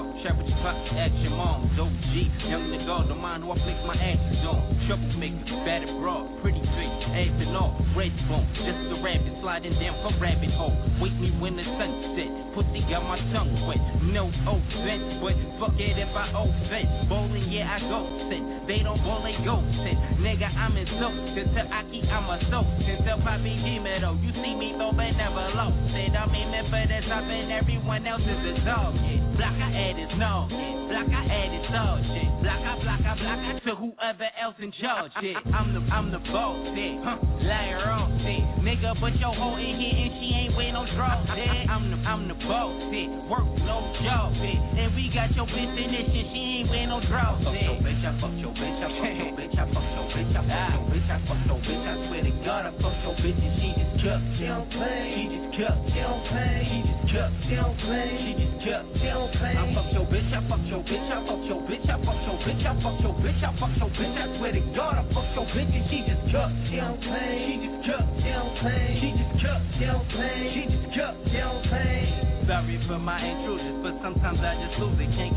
Magic 0.00 0.14
Dog. 0.14 0.22
Trapper 0.22 0.44
Tupac, 0.44 0.76
at 0.96 1.12
your 1.20 1.30
mom's 1.32 1.78
OG. 1.78 2.12
Young 2.48 2.68
nigga, 2.72 3.08
don't 3.08 3.20
mind 3.20 3.44
who 3.44 3.52
I 3.52 3.56
flick 3.60 3.80
my 3.86 3.96
asses 3.96 4.44
on. 4.44 4.60
Troublemaker, 4.88 5.64
bad 5.64 5.82
and 5.84 6.00
broad, 6.00 6.26
pretty 6.42 6.60
face, 6.60 7.00
ass 7.16 7.36
and 7.40 7.56
all, 7.56 7.76
red 7.96 8.12
bone. 8.28 8.46
Just 8.64 8.92
a 8.92 8.96
rabbit 9.00 9.34
sliding 9.40 9.76
down 9.80 9.96
from 10.02 10.20
rabbit 10.20 10.52
hole. 10.56 10.76
Wake 11.00 11.16
me 11.20 11.32
when 11.40 11.56
the 11.56 11.64
sun 11.76 11.92
set. 12.16 12.30
Pussy 12.54 12.82
got 12.88 13.04
my 13.04 13.20
tongue 13.32 13.52
wet. 13.68 13.80
No 14.10 14.28
offense, 14.28 15.20
but 15.20 15.36
fuck 15.60 15.76
it 15.78 15.96
if 15.96 16.12
I 16.12 16.26
offense. 16.32 16.90
Bowling, 17.08 17.48
yeah, 17.48 17.68
I 17.68 17.78
go 17.86 18.00
sin. 18.28 18.64
They 18.66 18.82
don't 18.84 19.00
bowl, 19.04 19.22
they 19.24 19.36
go 19.44 19.60
sin. 19.84 19.96
Nigga, 20.20 20.48
I'm 20.48 20.76
in 20.76 20.86
soap. 21.00 21.14
Since 21.36 21.52
the 21.54 21.64
Aki, 21.64 22.00
I'm 22.08 22.28
a 22.28 22.36
soap. 22.50 22.66
Since 22.84 23.02
the 23.04 23.14
Poppy 23.22 23.54
Dimero, 23.62 24.16
you 24.20 24.30
see 24.42 24.54
me 24.56 24.74
though, 24.76 24.92
but 24.92 25.10
never 25.16 25.54
lost 25.54 25.76
it. 25.94 26.12
I'm 26.14 26.32
aiming 26.34 26.68
for 26.68 26.84
the 26.84 26.98
top 27.08 27.24
and 27.24 27.52
everyone 27.52 28.06
else 28.06 28.22
is 28.22 28.42
a 28.50 28.54
dog 28.64 28.94
shit. 29.06 29.29
Block 29.40 29.56
I 29.56 29.72
add 29.72 29.96
is 29.96 30.12
no 30.20 30.52
shit. 30.52 30.76
Block 30.92 31.08
I 31.16 31.24
add 31.24 31.48
is 31.48 31.64
dog 31.72 32.04
shit. 32.12 32.28
Block 32.44 32.60
I, 32.60 32.72
block 32.84 33.00
I, 33.08 33.12
block 33.16 33.40
I 33.40 33.56
to 33.64 33.72
whoever 33.72 34.28
else 34.36 34.60
in 34.60 34.68
charge 34.76 35.16
shit. 35.16 35.32
I'm 35.56 35.72
the, 35.72 35.80
I'm 35.88 36.12
the 36.12 36.20
boss 36.28 36.60
shit. 36.76 37.00
Huh, 37.00 37.16
liar 37.48 37.88
on 37.88 38.20
shit. 38.20 38.44
Nigga, 38.60 39.00
but 39.00 39.16
your 39.16 39.32
hoe 39.32 39.56
in 39.56 39.80
here 39.80 39.96
and 39.96 40.12
she 40.20 40.28
ain't 40.44 40.52
with 40.52 40.76
no 40.76 40.84
draw 40.92 41.24
shit. 41.24 41.72
I'm 41.72 41.88
the, 41.88 41.96
I'm 42.04 42.28
the 42.28 42.36
boss 42.36 42.76
shit. 42.92 43.08
Work 43.32 43.48
no 43.64 43.80
job 44.04 44.36
shit. 44.36 44.60
And 44.76 44.92
we 44.92 45.08
got 45.08 45.32
your 45.32 45.48
bitch 45.48 45.72
in 45.72 45.88
this 45.88 46.04
shit. 46.12 46.26
She 46.36 46.60
ain't 46.60 46.68
with 46.68 46.92
no 46.92 47.00
draw 47.08 47.40
shit. 47.40 47.64
Fuck 47.64 47.64
your 47.64 47.80
bitch, 47.80 48.04
I 48.04 48.12
fuck 48.20 48.36
your 48.44 48.52
bitch, 48.52 48.76
I 48.76 48.88
fuck 48.92 49.08
your 49.08 49.32
bitch, 49.40 49.56
I 49.56 49.64
fuck 49.72 49.88
your 49.88 50.04
bitch, 50.12 50.36
I 50.36 50.40
fuck 50.52 50.68
your 50.68 50.84
bitch, 50.84 51.08
I 51.08 51.16
fuck 51.24 51.40
your 51.48 51.60
bitch. 51.64 51.84
I 51.88 51.96
swear 52.12 52.22
to 52.28 52.34
God, 52.44 52.62
I 52.68 52.72
fuck 52.76 52.92
your 53.08 53.16
bitch 53.24 53.40
and 53.40 53.52
she 53.56 53.68
just 53.72 54.04
cut. 54.04 54.20
She 54.36 54.44
don't 54.44 54.68
play. 54.68 55.08
She 55.16 55.24
just 55.32 55.48
cut. 55.56 55.76
She 55.88 55.98
don't 56.04 56.24
play. 56.28 56.60
She 56.84 56.89
cut. 57.10 57.30
She 57.46 57.54
don't 57.58 57.76
play. 57.82 58.10
She 58.22 58.30
just 58.38 58.56
cut. 58.64 58.82
She 58.98 59.06
don't 59.10 59.30
play. 59.36 59.54
I 59.54 59.64
fuck 59.74 59.88
your 59.92 60.06
bitch. 60.06 60.30
I 60.30 60.40
fuck 60.46 60.62
your 60.70 60.82
bitch. 60.86 61.08
I 61.10 61.18
fuck 61.26 61.42
your 61.44 61.60
bitch. 61.66 61.86
I 61.90 61.96
fuck 62.00 62.18
your 62.22 62.34
bitch. 62.38 62.64
I 62.64 62.72
fuck 62.80 62.96
your 63.02 63.14
bitch. 63.18 63.42
I 63.42 63.50
fuck 63.58 63.74
your 63.76 63.90
bitch. 63.90 64.16
I 64.16 64.26
swear 64.38 64.52
to 64.52 64.62
God, 64.74 64.94
I 64.98 65.04
fuck 65.10 65.28
your 65.34 65.46
bitch 65.50 65.70
she 65.90 65.98
just 66.06 66.24
cut. 66.30 66.50
She 66.70 66.76
don't 66.78 67.00
play. 67.02 67.34
She 67.50 67.56
just 67.66 67.82
cut. 67.86 68.04
She 68.22 68.30
don't 68.30 68.54
play. 68.62 68.84
She 69.02 69.08
just 69.18 69.34
cut. 69.42 69.60
She 69.76 69.84
don't 69.90 70.06
play. 70.14 70.38
She 70.54 70.62
just 70.70 70.88
cut. 70.94 71.14
She 71.26 71.38
don't 71.38 71.62
play. 71.66 72.00
Sorry 72.46 72.78
for 72.86 72.98
my 72.98 73.18
intrusions, 73.22 73.78
but 73.82 73.94
sometimes 74.02 74.38
I 74.42 74.58
just 74.58 74.78
lose 74.82 74.98
it. 74.98 75.10
Can't 75.14 75.29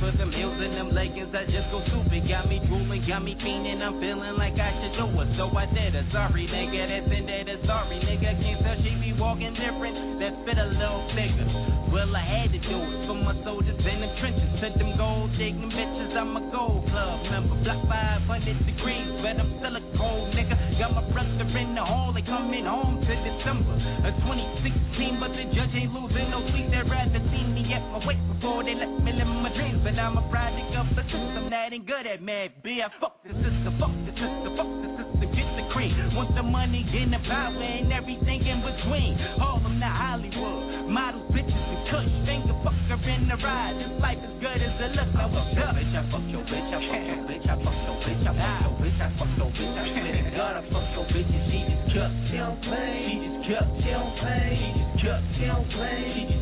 for 0.00 0.12
them 0.12 0.32
heels 0.32 0.56
and 0.60 0.74
them 0.76 0.90
leggings. 0.92 1.32
I 1.32 1.44
just 1.48 1.68
go 1.72 1.80
stupid. 1.88 2.28
Got 2.28 2.48
me 2.48 2.60
drooling, 2.68 3.04
got 3.08 3.24
me 3.24 3.36
fiending. 3.40 3.80
I'm 3.80 3.96
feeling 4.00 4.36
like 4.36 4.56
I 4.56 4.70
should 4.80 4.94
do 5.00 5.06
it, 5.20 5.28
so 5.40 5.48
I 5.56 5.66
did 5.72 5.94
it. 5.94 6.06
Sorry, 6.12 6.44
nigga, 6.44 6.82
that's 6.88 7.10
in 7.12 7.24
there. 7.24 7.44
That's 7.44 7.64
sorry, 7.64 7.96
nigga. 8.04 8.36
Can't 8.36 8.60
tell 8.60 8.76
she 8.82 8.92
be 9.00 9.12
walking 9.16 9.54
different. 9.56 10.20
That 10.20 10.32
fit 10.44 10.58
a 10.58 10.68
little 10.68 11.04
bigger. 11.16 11.46
Well, 11.92 12.10
I 12.12 12.24
had 12.24 12.52
to 12.52 12.60
do 12.60 12.76
it 12.76 13.00
for 13.08 13.16
my 13.16 13.34
soldiers 13.46 13.80
in 13.80 13.98
the 14.04 14.10
trenches. 14.20 14.50
To 14.60 14.66
them 14.76 14.92
gold 15.00 15.32
digging 15.40 15.72
bitches, 15.72 16.12
I'm 16.12 16.36
a 16.36 16.42
gold 16.52 16.84
club 16.92 17.16
member. 17.32 17.56
Block 17.64 17.80
500 17.88 18.68
degrees, 18.68 19.10
but 19.24 19.40
I'm 19.40 19.50
still 19.60 19.76
a 19.76 19.82
cold 19.96 20.28
nigga. 20.36 20.56
Got 20.76 20.92
my 20.92 21.04
brother 21.12 21.48
in 21.56 21.72
the 21.72 21.84
hall, 21.84 22.12
they 22.12 22.20
coming 22.20 22.68
home 22.68 23.00
to 23.00 23.12
December 23.16 23.72
of 24.04 24.12
2016, 24.28 25.16
but 25.20 25.32
the 25.32 25.48
judge 25.56 25.72
ain't 25.72 25.92
losing 25.92 26.28
no 26.28 26.44
sleep. 26.52 26.68
They'd 26.68 26.84
rather 26.84 27.22
see 27.32 27.44
me 27.48 27.55
at 27.76 27.84
my 27.92 28.00
weight 28.08 28.20
before 28.32 28.64
they 28.64 28.72
let 28.72 28.88
me 29.04 29.12
live 29.12 29.28
my 29.28 29.52
dreams. 29.52 29.84
But 29.84 30.00
I'm 30.00 30.16
a 30.16 30.24
product 30.32 30.72
of 30.72 30.88
the 30.96 31.04
system 31.12 31.52
that 31.52 31.76
ain't 31.76 31.84
good 31.84 32.08
at 32.08 32.24
mad 32.24 32.64
B. 32.64 32.80
I 32.80 32.88
fuck 32.96 33.20
the 33.20 33.36
system, 33.36 33.76
fuck 33.76 33.92
the 34.08 34.12
system, 34.16 34.50
fuck 34.56 34.70
the 34.80 34.88
system, 34.96 35.28
get 35.36 35.48
the 35.60 35.64
cream. 35.76 35.92
Want 36.16 36.32
the 36.32 36.42
money, 36.42 36.88
get 36.88 37.12
the 37.12 37.20
power, 37.28 37.52
and 37.52 37.92
everything 37.92 38.40
in 38.48 38.64
between. 38.64 39.20
All 39.36 39.60
them 39.60 39.76
to 39.76 39.90
Hollywood, 39.92 40.88
models, 40.88 41.28
bitches, 41.36 41.52
and 41.52 41.82
kush. 41.92 42.08
Finger 42.24 42.56
fucker 42.64 42.98
in 43.04 43.28
the 43.28 43.36
ride. 43.44 43.76
This 43.76 43.92
life 44.00 44.20
is 44.24 44.34
good 44.40 44.60
as 44.64 44.72
it 44.80 44.92
looks. 44.96 45.12
I 45.12 45.28
fuck 45.28 45.48
your 45.52 45.68
bitch, 45.76 45.92
I 45.92 46.02
fuck 46.08 46.24
your 46.32 46.44
bitch, 46.48 46.70
I 46.72 46.80
fuck 46.80 47.04
your 47.04 47.20
bitch, 47.28 47.44
I 47.44 47.54
fuck 47.60 47.76
your 47.76 47.96
bitch, 48.00 48.24
I 48.24 48.32
fuck 48.32 48.56
your 48.64 48.72
bitch, 48.80 48.96
I 48.96 49.08
fuck 49.20 49.32
your 49.36 49.50
bitch. 49.52 49.76
I 49.76 49.84
swear 49.92 50.24
to 50.24 50.32
God, 50.32 50.54
I 50.56 50.62
fuck 50.72 50.86
your 50.96 51.06
bitch 51.12 51.28
and 51.28 51.44
she 51.52 51.58
just 51.68 51.84
cut. 51.92 52.10
She 52.32 52.36
don't 52.40 52.56
play. 52.64 53.04
She 53.12 53.52
just 53.52 53.52
cut. 53.52 53.68
She 53.84 53.90
don't 53.92 54.12
play. 54.16 54.48
She 54.56 54.80
just 54.80 55.04
cut. 55.04 55.20
She 55.36 55.44
don't 55.44 55.68
play. 55.76 56.00
She 56.16 56.22
just 56.32 56.35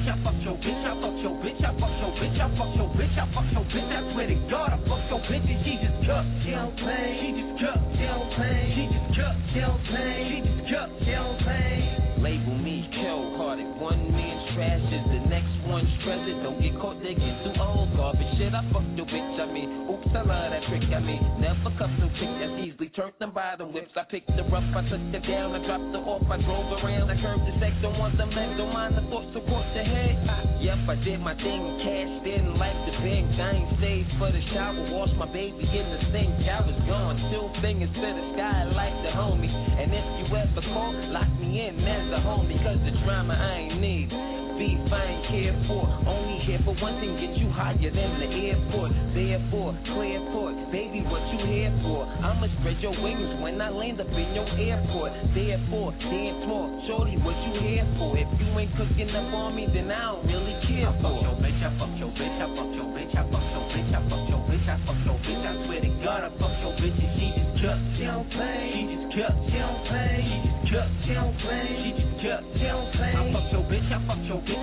bitch, 0.00 0.08
I 0.08 0.24
fuck 0.24 0.34
your 0.40 0.56
bitch, 0.56 0.84
I 0.84 0.92
fuck 1.00 1.16
your 1.20 1.36
bitch, 1.40 1.60
I 1.60 1.70
fuck 1.76 1.92
your 2.00 2.12
bitch, 2.16 2.40
I 2.40 2.48
fuck 2.56 2.72
your 2.76 2.88
bitch, 2.96 3.16
I 3.18 3.24
fuck 3.34 3.52
your 3.52 3.64
bitch. 3.68 3.90
I 3.90 4.12
swear 4.12 4.26
to 4.26 4.36
God, 4.50 4.70
I 4.72 4.78
fuck 4.88 5.02
your 5.10 5.20
bitch 5.28 5.44
and 5.44 5.60
she 5.64 5.72
just 5.76 5.98
cut. 6.06 6.24
She 6.44 6.50
don't 6.50 6.76
play. 6.76 7.08
She 7.20 7.28
just 7.36 7.54
cut. 7.60 7.78
She 7.96 8.04
don't 8.08 8.28
play. 8.36 8.60
She 8.74 8.82
just 8.88 9.08
cut. 9.16 9.34
She 9.52 9.60
don't 9.60 9.82
play. 9.84 10.16
She 10.24 10.38
just 10.40 10.62
cut. 10.72 10.88
She 11.04 11.12
don't 11.12 11.38
play. 11.44 12.00
Label 12.20 12.56
me 12.60 12.88
cold 13.00 13.36
hearted. 13.36 13.68
One 13.80 14.12
man's 14.12 14.44
trash 14.56 14.84
is 14.92 15.04
the 15.08 15.20
next 15.28 15.52
one's 15.68 15.88
treasure. 16.04 16.36
Don't 16.44 16.60
get 16.60 16.76
caught 16.80 17.00
digging 17.00 17.36
too 17.44 17.56
old 17.60 17.96
garbage 17.96 18.28
shit. 18.36 18.52
I 18.52 18.64
fucked 18.72 18.92
your 18.96 19.08
bitch. 19.08 19.36
I 19.40 19.46
mean, 19.52 19.88
oops, 19.88 20.08
I 20.12 20.22
love 20.24 20.52
that 20.52 20.64
trick. 20.68 20.84
I 20.92 21.00
mean, 21.00 21.20
never 21.40 21.72
cuff 21.76 21.92
no 21.96 22.08
chick 22.20 22.32
that's 22.40 22.59
turned 22.96 23.14
them 23.18 23.32
by 23.32 23.54
them 23.56 23.72
whips. 23.72 23.94
I 23.96 24.04
picked 24.10 24.30
her 24.30 24.42
up, 24.42 24.66
I 24.74 24.82
took 24.88 25.00
her 25.00 25.22
down, 25.22 25.54
I 25.54 25.60
dropped 25.66 25.90
her 25.94 26.04
off, 26.04 26.26
I 26.26 26.36
drove 26.42 26.70
around. 26.80 27.10
I 27.10 27.16
curved 27.20 27.46
the 27.46 27.54
sex, 27.60 27.74
don't 27.82 27.98
want 27.98 28.18
them 28.18 28.30
legs, 28.30 28.56
don't 28.58 28.72
mind 28.72 28.96
the 28.98 29.04
thoughts 29.10 29.30
across 29.36 29.68
the 29.74 29.84
head. 29.84 30.14
Yep, 30.60 30.80
I 30.88 30.96
did 31.04 31.20
my 31.20 31.34
thing, 31.38 31.62
cashed 31.82 32.26
in 32.26 32.58
like 32.58 32.78
the. 32.86 32.90
I 33.00 33.56
ain't 33.56 33.72
stayed 33.80 34.06
for 34.20 34.28
the 34.28 34.42
shower, 34.52 34.76
washed 34.92 35.16
my 35.16 35.26
baby 35.26 35.64
in 35.64 35.86
the 35.88 36.00
sink. 36.12 36.36
I 36.44 36.60
was 36.60 36.76
gone, 36.84 37.16
two 37.32 37.48
fingers 37.62 37.88
to 37.88 38.08
the 38.12 38.24
sky 38.36 38.68
like 38.76 38.92
the 39.02 39.12
homie. 39.16 39.48
And 39.48 39.88
if 39.88 40.06
you 40.20 40.36
ever 40.36 40.62
call, 40.74 40.92
lock 41.08 41.30
me 41.40 41.64
in 41.64 41.80
as 41.80 42.12
a 42.12 42.20
homie, 42.20 42.60
cause 42.60 42.78
the 42.84 42.92
drama 43.04 43.34
I 43.34 43.72
ain't 43.72 43.80
need. 43.80 44.39
Beef 44.60 44.76
I 44.92 45.08
ain't 45.08 45.24
care 45.32 45.56
for, 45.64 45.88
only 46.04 46.36
here 46.44 46.60
for 46.68 46.76
one 46.84 47.00
thing, 47.00 47.16
get 47.16 47.32
you 47.40 47.48
higher 47.48 47.80
than 47.80 48.12
the 48.20 48.28
airport. 48.28 48.92
Therefore, 49.16 49.72
clear 49.88 50.20
port, 50.36 50.52
baby, 50.68 51.00
what 51.08 51.24
you 51.32 51.48
here 51.48 51.72
for? 51.80 52.04
I'ma 52.04 52.44
spread 52.60 52.76
your 52.84 52.92
wings 53.00 53.40
when 53.40 53.56
I 53.56 53.72
land 53.72 54.04
up 54.04 54.12
in 54.12 54.28
your 54.36 54.44
airport. 54.60 55.16
Therefore, 55.32 55.96
dance 55.96 56.44
more, 56.44 56.68
shorty, 56.84 57.16
what 57.24 57.40
you 57.40 57.52
here 57.56 57.88
for? 57.96 58.12
If 58.20 58.28
you 58.36 58.52
ain't 58.52 58.68
cooking 58.76 59.08
up 59.16 59.32
on 59.32 59.56
me, 59.56 59.64
then 59.72 59.88
I 59.88 60.12
don't 60.12 60.28
really 60.28 60.56
care 60.68 60.92
for. 61.00 61.08
I 61.08 61.16
fuck 61.16 61.24
your 61.24 61.36
bitch, 61.40 61.60
I 61.60 61.68
fuck 61.76 61.92
your 61.96 62.12
bitch, 62.16 62.36
I 62.36 62.46
fuck 62.52 62.72
your 62.72 62.88
bitch, 62.88 63.12
I 63.16 63.22
fuck 63.32 63.44
your 63.52 63.64
bitch, 63.64 63.92
I 63.92 64.00
fuck 64.08 64.24
your 64.28 64.40
bitch, 64.44 64.64
I 64.64 64.76
fuck 64.84 65.00
your 65.04 65.18
bitch. 65.24 65.44
I 65.44 65.52
swear 65.64 65.80
to 65.80 65.90
God, 66.04 66.20
I 66.24 66.30
fuck 66.36 66.54
your 66.60 66.72
bitch 66.80 67.00
and 67.00 67.12
she 67.16 67.26
just 67.36 67.64
cut. 67.64 67.78
She 67.96 68.04
don't 68.04 68.28
play. 68.32 68.79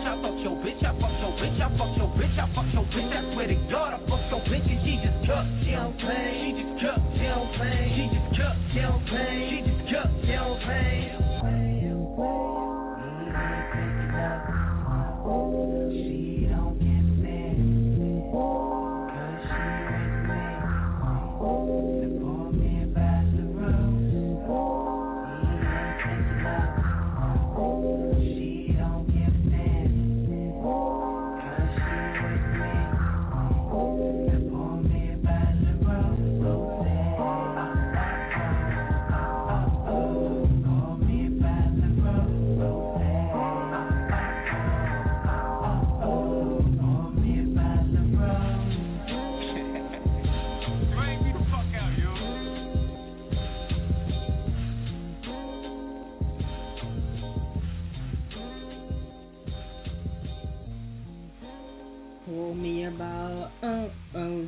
I 0.08 0.15
fuck 0.24 0.39
your 0.39 0.56
bitch, 0.63 0.80
I 0.88 0.96
fuck 0.96 1.12
your 1.20 1.36
bitch, 1.36 1.60
I 1.60 1.67
fuck 1.76 1.91
your 2.00 2.08
bitch, 2.15 2.39
I 2.39 2.48
fuck 2.56 2.72
your 2.72 2.88
bitch. 2.96 3.12
I 3.12 3.34
swear 3.34 3.48
to 3.48 3.56
God, 3.67 3.91
I 3.91 4.00
fuck 4.08 4.24
your 4.32 4.39
bitch 4.48 4.63
and 4.63 4.80
she 4.88 4.96
just 5.04 5.20
cut. 5.28 5.43
She 5.67 5.72
don't 5.76 6.00
play. 6.00 6.56
She 6.56 6.57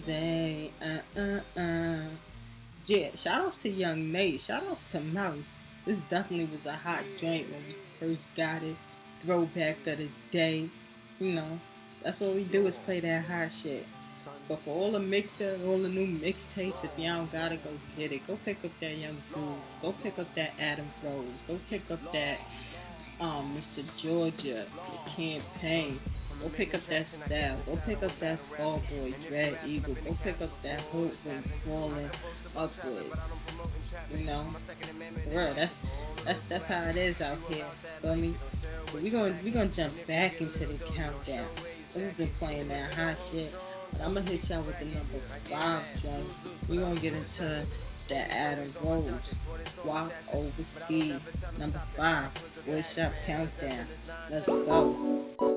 Jose 0.10 0.72
uh 0.82 1.20
uh 1.20 1.60
uh 1.60 2.10
Yeah, 2.88 3.10
shout 3.24 3.42
outs 3.46 3.56
to 3.64 3.70
Young 3.70 4.12
Nate, 4.12 4.42
shout 4.48 4.64
outs 4.70 4.82
to 4.94 5.00
Mouse. 5.02 5.38
This 5.86 5.98
definitely 6.10 6.46
was 6.46 6.66
a 6.68 6.78
hot 6.78 7.04
joint 7.22 7.48
when 7.52 7.64
we 7.68 7.76
first 8.00 8.22
got 8.36 8.64
it. 8.64 8.78
Throwback 9.24 9.78
of 9.88 9.98
the 9.98 10.10
day. 10.32 10.70
You 11.20 11.34
know, 11.34 11.60
that's 12.04 12.20
what 12.20 12.36
we 12.36 12.46
do 12.52 12.68
is 12.68 12.74
play 12.86 13.02
that 13.02 13.26
hot 13.28 13.50
shit. 13.64 13.86
But 14.48 14.60
for 14.66 14.72
all 14.72 14.92
the 14.92 15.00
mixer, 15.00 15.60
all 15.66 15.82
the 15.82 15.90
new 15.90 16.08
mixtapes, 16.08 16.74
if 16.84 16.92
y'all 16.98 17.26
don't 17.26 17.32
gotta 17.32 17.58
go 17.58 17.72
get 17.98 18.12
it, 18.12 18.22
go 18.26 18.38
pick 18.46 18.58
up 18.64 18.72
that 18.82 18.98
Young 18.98 19.22
Dude. 19.36 19.62
Go 19.82 19.94
pick 20.02 20.18
up 20.18 20.28
that 20.36 20.50
Adam 20.60 20.90
Rose. 21.04 21.28
Go 21.48 21.60
pick 21.70 21.82
up 21.92 22.00
that 22.14 22.38
um 23.22 23.62
Mr. 23.78 23.84
Georgia, 24.04 24.66
campaign. 25.16 26.00
Go 26.42 26.50
pick 26.56 26.74
up 26.74 26.82
that 26.90 27.06
style. 27.26 27.62
Go 27.66 27.78
pick 27.86 27.98
up 28.02 28.12
that 28.22 28.40
Starboy, 28.54 29.14
Dread 29.28 29.58
Eagle. 29.68 29.96
Go 29.96 30.18
pick 30.24 30.36
up 30.42 30.50
that 30.64 30.80
Hope 30.92 31.12
when 31.26 31.44
falling 31.66 32.10
upwards. 32.56 33.10
You 34.12 34.26
know, 34.26 34.56
real. 35.28 35.56
That's 35.56 35.72
that's 36.26 36.40
that's 36.50 36.64
how 36.68 36.84
it 36.90 36.98
is 36.98 37.16
out 37.22 37.38
here. 37.50 37.68
Feel 38.02 38.16
me? 38.16 38.38
But 38.94 39.04
we 39.04 39.10
gonna 39.10 39.40
we 39.44 39.52
gonna 39.52 39.72
jump 39.76 39.94
back 40.08 40.34
into 40.40 40.60
the 40.60 40.80
countdown. 40.96 41.50
We've 41.96 42.18
been 42.18 42.32
playing 42.40 42.70
that 42.70 42.94
hot 42.94 43.18
shit. 43.32 43.52
But 43.92 44.02
I'm 44.02 44.14
gonna 44.14 44.30
hit 44.30 44.42
y'all 44.50 44.66
with 44.66 44.76
the 44.80 44.86
number 44.86 45.22
five 45.50 45.84
joint. 46.02 46.28
We 46.70 46.78
gonna 46.78 47.02
get 47.02 47.14
into 47.14 47.66
that 48.10 48.32
Adam 48.32 48.74
Rose. 48.84 49.12
Walk 49.86 50.12
overseas. 50.34 51.22
Number 51.58 51.82
five. 51.98 52.32
Boy 52.66 52.86
Shop 52.96 53.12
Countdown. 53.26 53.88
Let's 54.32 54.46
go. 54.46 55.49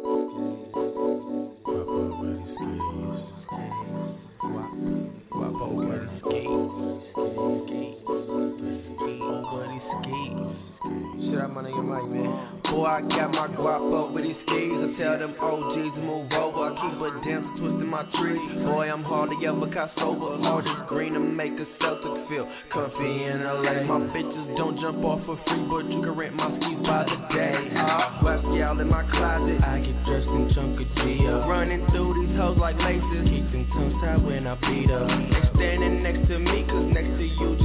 Boy, 12.02 12.88
I 12.88 13.00
got 13.04 13.30
my 13.30 13.46
guap 13.52 13.84
up 13.92 14.16
with 14.16 14.24
these 14.24 14.38
skis. 14.48 14.72
I 14.72 14.88
tell 14.96 15.18
them 15.20 15.36
OGs 15.38 15.92
to 15.92 16.02
move 16.02 16.32
over. 16.32 16.66
I 16.66 16.74
keep 16.80 16.96
a 16.98 17.08
dance 17.20 17.46
twisting 17.60 17.86
my 17.86 18.02
tree. 18.16 18.40
Boy, 18.64 18.88
I'm 18.88 19.04
hardly 19.04 19.38
ever 19.44 19.68
caught 19.68 19.92
sober. 20.00 20.40
All 20.40 20.64
this 20.64 20.80
green 20.88 21.12
to 21.14 21.20
make 21.20 21.52
a 21.52 21.66
Celtic 21.78 22.16
feel 22.32 22.48
comfy 22.72 23.28
in 23.28 23.44
LA. 23.44 23.84
My 23.86 24.00
bitches 24.10 24.56
don't 24.56 24.80
jump 24.80 25.04
off 25.04 25.20
for 25.28 25.36
free, 25.46 25.62
but 25.68 25.84
you 25.86 26.00
can 26.00 26.16
rent 26.16 26.34
my 26.34 26.48
skis 26.48 26.80
by 26.82 27.04
the 27.06 27.18
day. 27.30 27.60
I 27.76 28.18
wax 28.24 28.40
y'all 28.56 28.80
in 28.80 28.88
my 28.88 29.04
closet. 29.04 29.60
I 29.62 29.78
get 29.84 29.98
dressed 30.08 30.32
in 30.32 30.50
chunk 30.56 30.80
of 30.80 30.88
Gia. 30.96 31.44
Running 31.44 31.84
through 31.92 32.24
these 32.24 32.34
hoes 32.40 32.56
like 32.56 32.80
laces. 32.80 33.30
Keep 33.30 33.46
them 33.52 33.68
tongues 33.76 34.00
tied 34.00 34.24
when 34.24 34.48
I 34.48 34.56
beat 34.58 34.90
up. 34.90 35.06
They 35.06 35.44
standing 35.54 36.02
next 36.02 36.24
to 36.32 36.40
me, 36.40 36.64
cause 36.66 36.88
next 36.88 37.14
to 37.20 37.26
you 37.28 37.61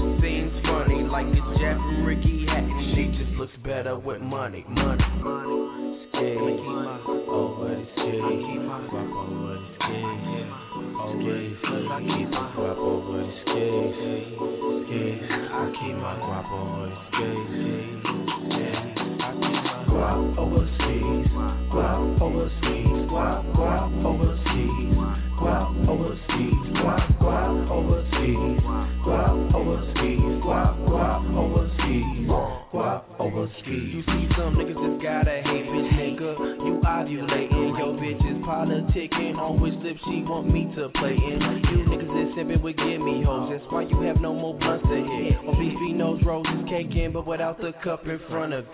Like 1.11 1.25
Jeff 1.31 1.77
from 1.77 2.03
Ricky. 2.05 2.45
She 2.93 3.07
just 3.17 3.31
looks 3.39 3.53
better 3.63 3.97
with 3.97 4.21
money, 4.21 4.65
money, 4.67 5.03
money. 5.23 6.07
Skate, 6.09 6.37
the 6.37 7.85
skate, 7.95 8.56
cup 47.83 48.05
in 48.05 48.19
front 48.29 48.53
of 48.53 48.65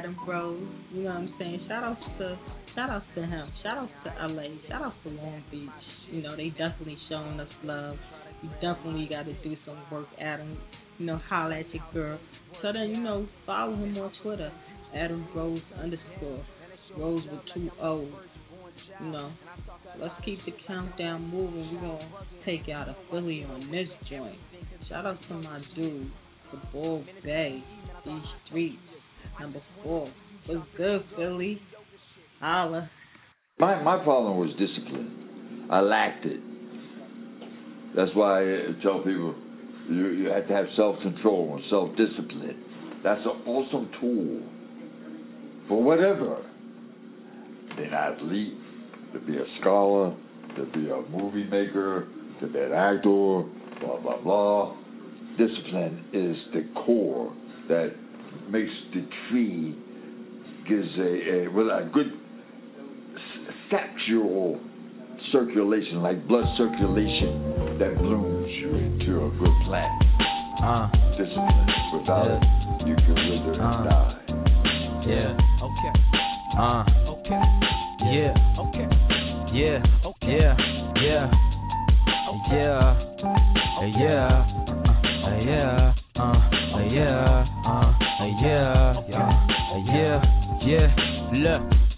Adam 0.00 0.16
Rose. 0.26 0.66
You 0.92 1.02
know 1.02 1.10
what 1.10 1.18
I'm 1.18 1.34
saying? 1.38 1.60
Shout 1.68 1.84
outs 1.84 2.00
to 2.18 2.38
shout 2.74 2.88
outs 2.88 3.04
to 3.16 3.20
him. 3.20 3.52
Shout 3.62 3.76
outs 3.76 3.92
to 4.04 4.28
LA. 4.28 4.44
Shout 4.66 4.82
outs 4.82 4.96
to 5.04 5.10
Long 5.10 5.42
Beach. 5.50 5.68
You 6.10 6.22
know, 6.22 6.34
they 6.34 6.48
definitely 6.48 6.96
showing 7.10 7.38
us 7.38 7.48
love. 7.64 7.96
You 8.42 8.48
definitely 8.62 9.06
gotta 9.10 9.34
do 9.42 9.54
some 9.66 9.76
work, 9.92 10.06
Adam. 10.18 10.56
You 10.98 11.04
know, 11.04 11.20
holla 11.28 11.58
at 11.58 11.74
your 11.74 11.84
girl. 11.92 12.18
So 12.62 12.72
then, 12.72 12.88
you 12.88 12.96
know, 12.96 13.28
follow 13.44 13.74
him 13.74 13.94
on 13.98 14.10
Twitter, 14.22 14.50
Adam 14.94 15.28
Rose 15.36 15.60
underscore. 15.78 16.44
Rose 16.96 17.22
with 17.30 17.40
two 17.54 17.70
O's. 17.82 18.08
You 19.00 19.06
know. 19.06 19.32
Let's 20.00 20.14
keep 20.24 20.38
the 20.46 20.52
countdown 20.66 21.30
moving. 21.30 21.74
We're 21.74 21.80
gonna 21.82 22.08
take 22.46 22.70
out 22.70 22.88
a 22.88 22.96
Philly 23.10 23.44
on 23.44 23.70
this 23.70 23.88
joint. 24.08 24.38
Shout 24.88 25.04
out 25.04 25.18
to 25.28 25.34
my 25.34 25.60
dude, 25.76 26.10
the 26.52 26.58
Bull 26.72 27.04
Bay, 27.22 27.62
these 28.06 28.22
streets, 28.46 28.78
number 29.40 29.62
four. 29.82 30.08
What's 30.46 30.66
good, 30.76 31.04
Philly? 31.16 31.60
Holla. 32.40 32.90
My 33.58 33.82
my 33.82 34.02
problem 34.04 34.36
was 34.36 34.50
discipline. 34.50 35.68
I 35.70 35.80
lacked 35.80 36.26
it. 36.26 36.40
That's 37.96 38.10
why 38.14 38.42
I 38.42 38.82
tell 38.82 38.98
people 38.98 39.34
you 39.90 40.08
you 40.08 40.28
have 40.30 40.46
to 40.48 40.54
have 40.54 40.66
self 40.76 41.00
control 41.02 41.54
and 41.56 41.64
self 41.70 41.90
discipline. 41.96 42.64
That's 43.02 43.20
an 43.24 43.46
awesome 43.46 43.90
tool 44.00 44.42
for 45.68 45.82
whatever. 45.82 46.44
Be 47.76 47.84
an 47.84 47.94
athlete, 47.94 48.54
to 49.14 49.20
be 49.20 49.36
a 49.36 49.44
scholar, 49.60 50.14
to 50.56 50.64
be 50.72 50.90
a 50.90 51.00
movie 51.10 51.44
maker, 51.44 52.08
to 52.40 52.46
be 52.46 52.58
an 52.58 52.72
actor, 52.72 53.44
blah 53.80 54.00
blah 54.02 54.20
blah. 54.22 54.76
Discipline 55.38 56.04
is 56.12 56.36
the 56.52 56.68
core 56.84 57.32
that 57.68 57.94
makes 58.50 58.70
the 58.94 59.02
tree 59.28 59.74
gives 60.68 60.88
a, 60.98 61.46
a 61.46 61.48
well 61.52 61.70
a 61.70 61.88
good 61.92 62.12
sexual 63.70 64.58
circulation, 65.32 66.02
like 66.02 66.26
blood 66.26 66.44
circulation, 66.56 67.78
that 67.78 67.94
blooms 67.98 68.48
you 68.58 68.74
into 68.74 69.24
a 69.26 69.30
good 69.38 69.54
plant. 69.66 70.02
Uh, 70.62 70.90
Discipline. 71.16 71.66
Without 71.94 72.26
it, 72.30 72.86
you 72.86 72.94
can 72.96 73.14
wither 73.14 73.52
and 73.52 73.62
Uh. 73.62 73.84
die. 73.88 74.16
yeah. 75.06 75.36
Okay, 75.62 75.92
Uh, 76.58 76.84
okay, 77.08 77.42
yeah. 78.10 78.34
okay, 78.58 78.86
Yeah, 79.52 79.82
okay. 80.04 80.36
yeah, 80.36 80.56
yeah, 80.96 81.30
yeah, 82.52 82.96
uh, 83.20 83.86
yeah, 83.86 84.44
uh, 85.24 85.38
yeah, 85.38 85.94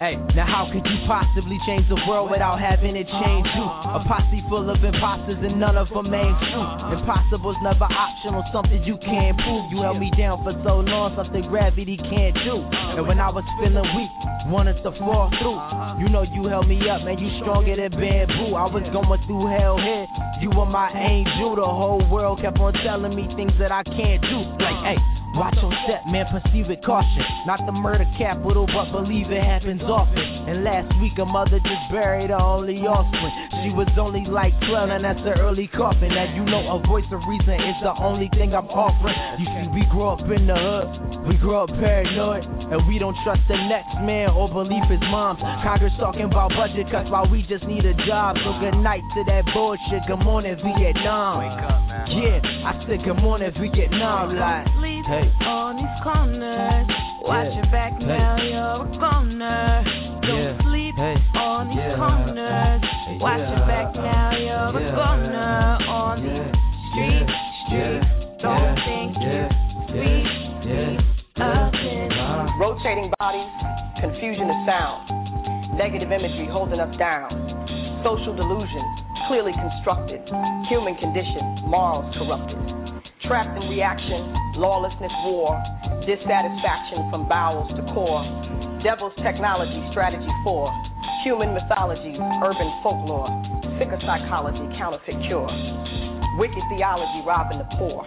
hey, 0.03 0.19
now 0.35 0.43
how 0.43 0.67
could 0.75 0.83
you 0.83 0.99
possibly 1.07 1.55
change 1.63 1.87
the 1.87 1.95
world 2.11 2.27
without 2.27 2.59
having 2.59 2.99
it 2.99 3.07
change 3.07 3.47
you? 3.55 3.67
A 3.95 4.03
posse 4.03 4.43
full 4.51 4.67
of 4.67 4.83
imposters 4.83 5.39
and 5.39 5.63
none 5.63 5.79
of 5.79 5.87
them 5.95 6.11
ain't 6.11 6.39
true. 6.51 6.69
Impossible's 6.99 7.55
never 7.63 7.87
optional, 7.87 8.43
something 8.51 8.83
you 8.83 8.99
can't 8.99 9.39
prove. 9.39 9.71
You 9.71 9.87
held 9.87 10.03
me 10.03 10.11
down 10.19 10.43
for 10.43 10.59
so 10.67 10.83
long, 10.83 11.15
something 11.15 11.47
gravity 11.47 11.95
can't 12.11 12.35
do. 12.43 12.67
And 12.99 13.07
when 13.07 13.23
I 13.23 13.31
was 13.31 13.47
feeling 13.63 13.87
weak, 13.95 14.13
wanted 14.51 14.83
to 14.83 14.91
fall 14.99 15.31
through, 15.39 15.59
you 16.03 16.11
know 16.11 16.27
you 16.27 16.51
held 16.51 16.67
me 16.67 16.83
up, 16.91 17.07
man. 17.07 17.23
You 17.23 17.31
stronger 17.39 17.79
than 17.79 17.95
bamboo. 17.95 18.59
I 18.59 18.67
was 18.67 18.83
going 18.91 19.23
through 19.31 19.55
hell 19.55 19.79
here. 19.79 20.07
You 20.43 20.51
were 20.51 20.67
my 20.67 20.91
angel. 20.91 21.55
The 21.55 21.63
whole 21.63 22.03
world 22.11 22.43
kept 22.43 22.59
on 22.59 22.75
telling 22.83 23.15
me 23.15 23.31
things 23.39 23.55
that 23.63 23.71
I 23.71 23.87
can't 23.87 24.19
do. 24.19 24.39
Like, 24.59 24.79
hey, 24.83 24.99
Watch 25.33 25.57
your 25.65 25.73
step, 25.89 26.05
man, 26.13 26.29
perceive 26.29 26.69
it 26.69 26.85
caution. 26.85 27.25
Not 27.49 27.65
the 27.65 27.73
murder 27.73 28.05
capital, 28.21 28.69
but 28.69 28.93
believe 28.93 29.33
it 29.33 29.41
happens 29.41 29.81
often. 29.81 30.21
And 30.45 30.61
last 30.61 30.93
week, 31.01 31.17
a 31.17 31.25
mother 31.25 31.57
just 31.57 31.85
buried 31.89 32.29
her 32.29 32.37
only 32.37 32.77
offspring. 32.85 33.33
She 33.65 33.73
was 33.73 33.89
only 33.97 34.29
like 34.29 34.53
12, 34.69 34.93
and 34.93 35.01
that's 35.01 35.25
her 35.25 35.41
early 35.41 35.73
coffin. 35.73 36.13
Now 36.13 36.29
you 36.37 36.45
know 36.45 36.77
a 36.77 36.85
voice 36.85 37.09
of 37.09 37.25
reason 37.25 37.57
is 37.57 37.79
the 37.81 37.97
only 37.97 38.29
thing 38.37 38.53
I'm 38.53 38.69
offering. 38.69 39.17
You 39.41 39.49
see, 39.49 39.67
we 39.73 39.83
grow 39.89 40.21
up 40.21 40.25
in 40.29 40.45
the 40.45 40.53
hood, 40.53 41.25
we 41.25 41.41
grow 41.41 41.65
up 41.65 41.73
paranoid, 41.81 42.45
and 42.69 42.85
we 42.85 43.01
don't 43.01 43.17
trust 43.25 43.41
the 43.49 43.57
next 43.73 43.97
man 44.05 44.37
or 44.37 44.53
believe 44.53 44.85
his 44.93 45.03
moms. 45.09 45.41
Congress 45.65 45.97
talking 45.97 46.29
about 46.29 46.53
budget 46.53 46.93
cuts 46.93 47.09
while 47.09 47.25
we 47.25 47.41
just 47.49 47.65
need 47.65 47.89
a 47.89 47.97
job. 48.05 48.37
So 48.37 48.53
good 48.61 48.77
night 48.85 49.03
to 49.17 49.21
that 49.33 49.49
bullshit. 49.57 50.05
Good 50.05 50.21
morning, 50.21 50.61
Vietnam. 50.61 51.82
Yeah, 52.13 52.45
I 52.69 52.77
said 52.87 53.01
good 53.05 53.23
morning, 53.25 53.49
Vietnam. 53.57 54.37
Like, 54.37 54.69
hey. 55.09 55.33
on 55.49 55.81
these 55.81 55.97
corners. 56.05 56.87
Watch 57.25 57.49
Yeah. 57.49 57.57
your 57.57 57.67
back 57.73 57.93
Hey. 57.97 58.05
now, 58.05 58.37
you're 58.37 58.85
a 58.85 58.99
goner. 59.01 59.85
Don't 60.21 60.37
Yeah. 60.37 60.61
sleep 60.61 60.95
Hey. 60.97 61.17
on 61.41 61.69
these 61.69 61.79
Yeah. 61.79 61.97
corners. 61.97 62.83
Watch 63.17 63.41
Yeah. 63.41 63.57
your 63.57 63.67
back 63.67 63.95
now, 63.97 64.31
you're 64.37 64.77
a 64.77 64.85
Yeah. 64.85 64.93
goner. 64.93 65.79
On 65.89 66.21
these 66.21 66.53
streets, 66.93 67.33
streets. 67.65 68.07
Don't 68.43 68.77
think 68.85 69.17
you 69.17 69.49
reach 69.97 70.67
me 70.69 70.99
up 71.41 71.75
in 71.75 72.13
Rotating 72.61 73.11
bodies, 73.19 73.53
confusion 74.01 74.51
of 74.51 74.57
sound, 74.67 75.79
negative 75.79 76.13
imagery 76.13 76.47
holding 76.47 76.79
us 76.79 76.95
down, 76.97 77.31
social 78.05 78.35
delusion, 78.35 78.85
clearly 79.29 79.53
constructed, 79.55 80.23
human 80.67 80.97
condition, 80.99 81.67
morals 81.69 82.09
corrupted, 82.19 82.59
trapped 83.27 83.55
in 83.55 83.65
reaction, 83.71 84.21
lawlessness, 84.59 85.13
war, 85.27 85.55
dissatisfaction 86.07 87.07
from 87.11 87.29
bowels 87.31 87.71
to 87.79 87.83
core, 87.95 88.23
devil's 88.83 89.15
technology, 89.23 89.79
strategy 89.95 90.33
for, 90.43 90.71
human 91.23 91.55
mythology, 91.55 92.19
urban 92.43 92.71
folklore, 92.83 93.31
sicker 93.79 93.99
psychology, 94.03 94.63
counterfeit 94.75 95.19
cure, 95.31 95.51
wicked 96.39 96.65
theology 96.75 97.21
robbing 97.23 97.63
the 97.63 97.69
poor. 97.79 98.03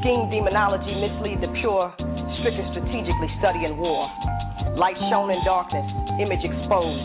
Scheme 0.00 0.28
demonology 0.32 0.92
mislead 0.96 1.44
the 1.44 1.50
pure, 1.60 1.92
stricken 2.40 2.64
strategically 2.72 3.30
studying 3.40 3.76
war. 3.76 4.08
Light 4.80 4.96
shown 5.12 5.28
in 5.32 5.40
darkness, 5.44 5.84
image 6.20 6.44
exposed. 6.44 7.04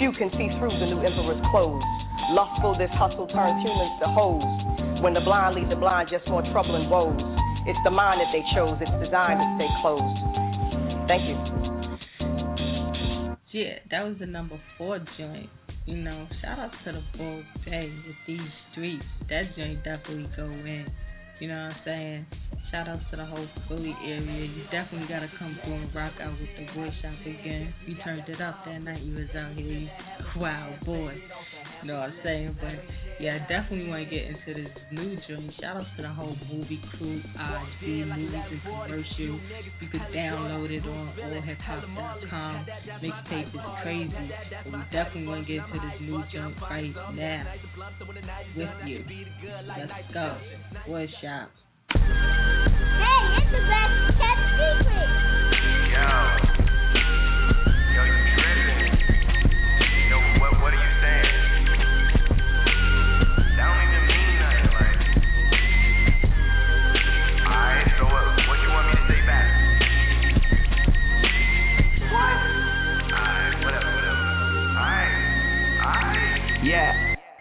Few 0.00 0.12
can 0.16 0.28
see 0.36 0.48
through 0.60 0.72
the 0.76 0.88
new 0.88 1.00
emperor's 1.00 1.40
clothes. 1.52 1.95
Lustful, 2.30 2.76
this 2.78 2.90
hustle 2.98 3.28
turns 3.28 3.62
humans 3.62 3.94
to 4.02 4.06
hoes. 4.10 4.42
When 5.02 5.14
the 5.14 5.20
blind 5.20 5.54
lead 5.54 5.70
the 5.70 5.76
blind, 5.76 6.08
just 6.10 6.26
more 6.26 6.42
trouble 6.50 6.74
and 6.74 6.90
woes. 6.90 7.20
It's 7.66 7.78
the 7.84 7.90
mind 7.90 8.20
that 8.20 8.30
they 8.34 8.42
chose, 8.54 8.78
it's 8.80 8.90
designed 9.04 9.38
to 9.38 9.46
stay 9.58 9.70
closed. 9.82 10.18
Thank 11.06 11.22
you. 11.28 11.38
Yeah, 13.52 13.78
that 13.90 14.02
was 14.04 14.16
the 14.18 14.26
number 14.26 14.60
four 14.76 14.98
joint. 15.18 15.48
You 15.86 15.96
know, 15.98 16.26
shout 16.42 16.58
out 16.58 16.70
to 16.84 16.92
the 16.92 17.02
Bull 17.16 17.42
Bay 17.64 17.92
with 18.06 18.16
these 18.26 18.50
streets. 18.72 19.04
That 19.28 19.54
joint 19.56 19.84
definitely 19.84 20.28
go 20.36 20.44
in. 20.44 20.86
You 21.38 21.48
know 21.48 21.54
what 21.54 21.76
I'm 21.76 21.80
saying? 21.84 22.26
Shout 22.70 22.88
out 22.88 22.98
to 23.10 23.16
the 23.16 23.24
whole 23.26 23.46
Philly 23.68 23.94
area. 24.04 24.46
You 24.46 24.64
definitely 24.72 25.06
gotta 25.06 25.30
come 25.38 25.58
through 25.62 25.74
and 25.74 25.94
rock 25.94 26.14
out 26.20 26.32
with 26.32 26.48
the 26.56 26.80
wood 26.80 26.92
shop 27.02 27.14
again. 27.20 27.74
You 27.86 27.94
turned 28.02 28.28
it 28.28 28.40
up 28.40 28.64
that 28.64 28.78
night 28.78 29.02
you 29.02 29.14
was 29.14 29.28
out 29.36 29.52
here. 29.52 29.66
You, 29.66 29.88
wow, 30.36 30.74
boy. 30.84 31.14
You 31.82 31.88
know 31.88 32.00
what 32.00 32.10
I'm 32.10 32.14
saying? 32.24 32.56
But 32.60 32.80
yeah, 33.18 33.36
I 33.36 33.38
definitely 33.48 33.88
want 33.88 34.08
to 34.08 34.14
get 34.14 34.26
into 34.26 34.62
this 34.62 34.72
new 34.92 35.16
joint. 35.28 35.52
Shout 35.60 35.76
out 35.76 35.86
to 35.96 36.02
the 36.02 36.08
whole 36.08 36.36
movie 36.52 36.80
crew, 36.98 37.18
IG, 37.18 38.06
movies 38.06 38.30
and 38.34 38.62
commercial. 38.62 39.40
You 39.80 39.88
could 39.90 40.02
download 40.14 40.70
it 40.70 40.84
on 40.84 41.14
allhiphop.com. 41.16 42.66
Mixtape 43.02 43.54
is 43.54 43.60
crazy. 43.82 44.12
But 44.64 44.72
we 44.72 44.78
definitely 44.92 45.26
want 45.26 45.46
to 45.46 45.52
get 45.52 45.64
into 45.64 45.78
this 45.80 46.00
new 46.00 46.22
joint 46.32 46.56
right 46.60 46.94
now 47.14 47.44
with 48.56 48.68
you. 48.86 49.04
Let's 49.66 50.12
go. 50.12 50.38
Wood 50.88 51.08
shop. 51.22 51.50
Hey, 51.92 52.00
it's 53.38 53.50
the 53.52 53.60
best 53.64 53.94
kept 54.20 54.44
secret. 54.60 55.08
Yo. 55.92 56.56
Yo, 56.56 56.65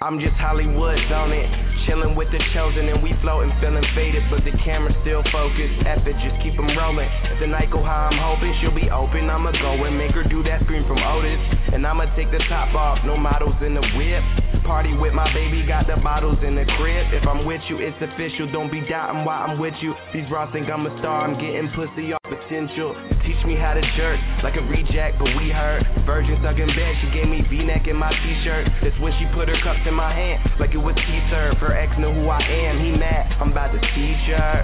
I'm 0.06 0.22
just 0.22 0.38
Hollywood 0.38 1.02
on 1.10 1.34
it. 1.34 1.50
Chillin' 1.90 2.14
with 2.14 2.30
the 2.30 2.38
chosen 2.54 2.86
and 2.94 3.02
we 3.02 3.18
floatin', 3.26 3.50
feeling 3.58 3.82
faded, 3.98 4.22
but 4.30 4.46
the 4.46 4.54
camera 4.62 4.94
still 5.02 5.26
focused. 5.34 5.82
It, 5.82 6.14
just 6.22 6.38
keep 6.46 6.54
'em 6.62 6.78
rollin'. 6.78 7.10
If 7.34 7.42
the 7.42 7.50
night 7.50 7.74
go 7.74 7.82
how 7.82 8.14
I'm 8.14 8.22
hoping, 8.22 8.54
she'll 8.62 8.70
be 8.70 8.86
open. 8.94 9.26
I'ma 9.34 9.50
go 9.58 9.82
and 9.82 9.98
make 9.98 10.14
her 10.14 10.22
do 10.30 10.46
that 10.46 10.62
scream 10.70 10.86
from 10.86 11.02
Otis. 11.02 11.42
And 11.74 11.82
I'ma 11.82 12.06
take 12.14 12.30
the 12.30 12.38
top 12.46 12.70
off, 12.78 13.02
no 13.02 13.18
models 13.18 13.58
in 13.66 13.74
the 13.74 13.82
whip. 13.98 14.22
Party 14.62 14.94
with 14.94 15.18
my 15.18 15.26
baby, 15.34 15.66
got 15.66 15.90
the 15.90 15.98
bottles 15.98 16.38
in 16.46 16.54
the 16.54 16.70
crib. 16.78 17.10
If 17.10 17.26
I'm 17.26 17.42
with 17.42 17.62
you, 17.66 17.82
it's 17.82 17.98
official. 17.98 18.46
Don't 18.54 18.70
be 18.70 18.86
doubting 18.86 19.26
why 19.26 19.42
I'm 19.42 19.58
with 19.58 19.74
you. 19.82 19.96
These 20.14 20.30
bras 20.30 20.54
think 20.54 20.70
I'm 20.70 20.86
a 20.86 20.94
star, 21.02 21.26
I'm 21.26 21.34
getting 21.42 21.66
pussy 21.74 22.14
off 22.14 22.22
potential. 22.30 22.94
Teach 23.26 23.42
me 23.50 23.58
how 23.58 23.74
to 23.74 23.82
jerk 23.98 24.22
like 24.46 24.54
a 24.54 24.62
reject, 24.70 25.18
but 25.18 25.26
we 25.34 25.50
heard. 25.50 25.82
Virgin 26.06 26.38
stuck 26.46 26.62
in 26.62 26.70
bed, 26.70 26.94
she 27.02 27.10
gave 27.10 27.26
me 27.26 27.42
V-neck 27.50 27.90
in 27.90 27.98
my 27.98 28.14
t-shirt. 28.14 28.70
That's 28.86 28.94
when 29.02 29.10
she 29.18 29.26
put 29.34 29.50
her 29.50 29.58
cups 29.66 29.82
in 29.90 29.98
my 29.98 30.14
hand, 30.14 30.46
like 30.62 30.78
it 30.78 30.82
was 30.82 30.94
T-serve. 30.94 31.58
Her 31.58 31.74
ex 31.74 31.90
knew 31.98 32.14
who 32.14 32.30
I 32.30 32.38
am, 32.38 32.78
he 32.86 32.94
mad. 32.94 33.34
I'm 33.42 33.50
about 33.50 33.74
to 33.74 33.82
teach 33.82 34.24
her. 34.30 34.62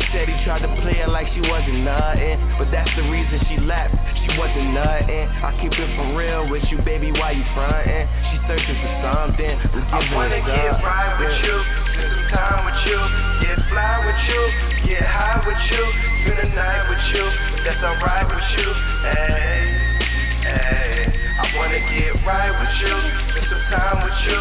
She 0.00 0.02
said 0.16 0.24
he 0.32 0.36
tried 0.48 0.64
to 0.64 0.72
play 0.80 0.96
her 1.04 1.12
like 1.12 1.28
she 1.36 1.44
wasn't 1.44 1.84
nothing, 1.84 2.40
but 2.56 2.72
that's 2.72 2.88
the 2.96 3.04
reason 3.12 3.36
she 3.52 3.60
left. 3.68 3.92
She 4.24 4.32
wasn't 4.40 4.72
nothing. 4.72 5.24
I 5.44 5.52
keep 5.60 5.76
it 5.76 5.90
for 6.00 6.16
real 6.16 6.48
with 6.48 6.64
you, 6.72 6.80
baby. 6.80 7.12
Why 7.12 7.36
you 7.36 7.44
frontin'? 7.52 8.08
She 8.32 8.36
searching 8.48 8.78
for 8.80 8.92
something. 9.04 9.54
We're 9.76 9.84
I 9.92 10.00
wanna 10.16 10.40
it 10.40 10.48
get 10.48 10.72
right 10.80 11.20
with 11.20 11.36
you, 11.44 11.56
spend 11.92 12.10
some 12.16 12.28
time 12.32 12.64
with 12.64 12.80
you, 12.88 13.00
fly 13.70 14.02
with 14.02 14.22
you, 14.26 14.42
get 14.90 15.06
high 15.06 15.38
with 15.46 15.62
you, 15.70 15.82
spend 16.26 16.38
the 16.42 16.48
night 16.50 16.82
with 16.90 17.04
you. 17.14 17.24
That's 17.62 17.82
alright 17.86 18.26
with 18.26 18.48
you, 18.58 18.68
hey, 19.06 19.58
hey. 20.42 20.94
I 21.40 21.44
wanna 21.54 21.78
get 21.78 22.12
right 22.26 22.50
with 22.50 22.74
you, 22.82 22.94
spend 23.30 23.46
some 23.46 23.64
time 23.70 23.98
with 24.02 24.20
you, 24.26 24.40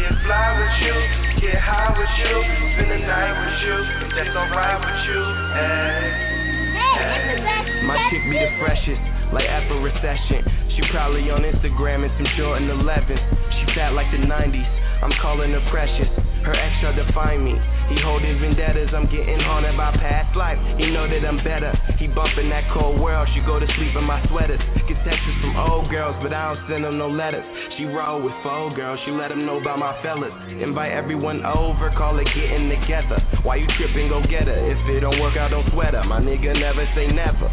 get 0.00 0.12
fly 0.24 0.48
with 0.56 0.76
you, 0.80 0.96
get 1.44 1.56
high 1.60 1.92
with 1.92 2.14
you, 2.24 2.34
spend 2.74 2.90
the 2.90 3.00
night 3.04 3.34
with 3.36 3.56
you. 3.68 3.76
That's 4.16 4.34
alright 4.34 4.78
with 4.80 5.00
you, 5.12 5.20
hey. 5.60 6.40
hey. 6.72 7.84
My 7.84 7.96
chick 8.08 8.24
be 8.32 8.36
the 8.40 8.50
freshest, 8.64 9.02
like 9.36 9.44
after 9.44 9.76
recession. 9.76 10.40
She 10.72 10.80
probably 10.88 11.28
on 11.28 11.44
Instagram 11.44 12.08
in 12.08 12.10
some 12.16 12.28
Jordan 12.40 12.72
11s. 12.72 13.20
She 13.60 13.62
fat 13.76 13.92
like 13.92 14.08
the 14.08 14.24
90s. 14.24 14.79
I'm 15.00 15.12
calling 15.24 15.52
her 15.52 15.64
precious. 15.72 16.08
Her 16.44 16.56
ex 16.56 16.72
tried 16.80 16.96
to 16.96 17.04
find 17.12 17.44
me. 17.44 17.52
He 17.92 17.96
holding 18.00 18.36
vendettas. 18.40 18.92
I'm 18.96 19.08
getting 19.08 19.40
haunted 19.44 19.76
by 19.76 19.92
past 19.96 20.32
life. 20.36 20.56
He 20.80 20.88
know 20.92 21.04
that 21.04 21.20
I'm 21.24 21.40
better. 21.44 21.72
He 22.00 22.08
bumping 22.08 22.48
that 22.48 22.64
cold 22.72 23.00
world. 23.00 23.28
She 23.36 23.40
go 23.44 23.60
to 23.60 23.68
sleep 23.76 23.92
in 23.96 24.04
my 24.04 24.20
sweaters. 24.28 24.60
Get 24.88 24.96
texts 25.04 25.36
from 25.40 25.56
old 25.56 25.92
girls, 25.92 26.16
but 26.24 26.32
I 26.32 26.54
don't 26.54 26.62
send 26.68 26.84
them 26.84 26.96
no 26.96 27.08
letters. 27.08 27.44
She 27.76 27.84
roll 27.88 28.24
with 28.24 28.36
four 28.44 28.72
girls. 28.72 29.00
She 29.04 29.12
let 29.12 29.28
them 29.28 29.44
know 29.44 29.60
about 29.60 29.80
my 29.80 29.96
fellas. 30.00 30.32
Invite 30.48 30.92
everyone 30.92 31.44
over. 31.44 31.92
Call 31.96 32.16
it 32.20 32.28
getting 32.32 32.68
together. 32.72 33.20
Why 33.44 33.56
you 33.60 33.68
tripping? 33.76 34.08
Go 34.08 34.24
get 34.24 34.48
her. 34.48 34.60
If 34.68 34.80
it 34.88 35.00
don't 35.00 35.20
work 35.20 35.36
out, 35.36 35.52
don't 35.52 35.68
sweat 35.72 35.92
her. 35.92 36.04
My 36.04 36.20
nigga 36.20 36.56
never 36.56 36.84
say 36.96 37.08
never 37.12 37.48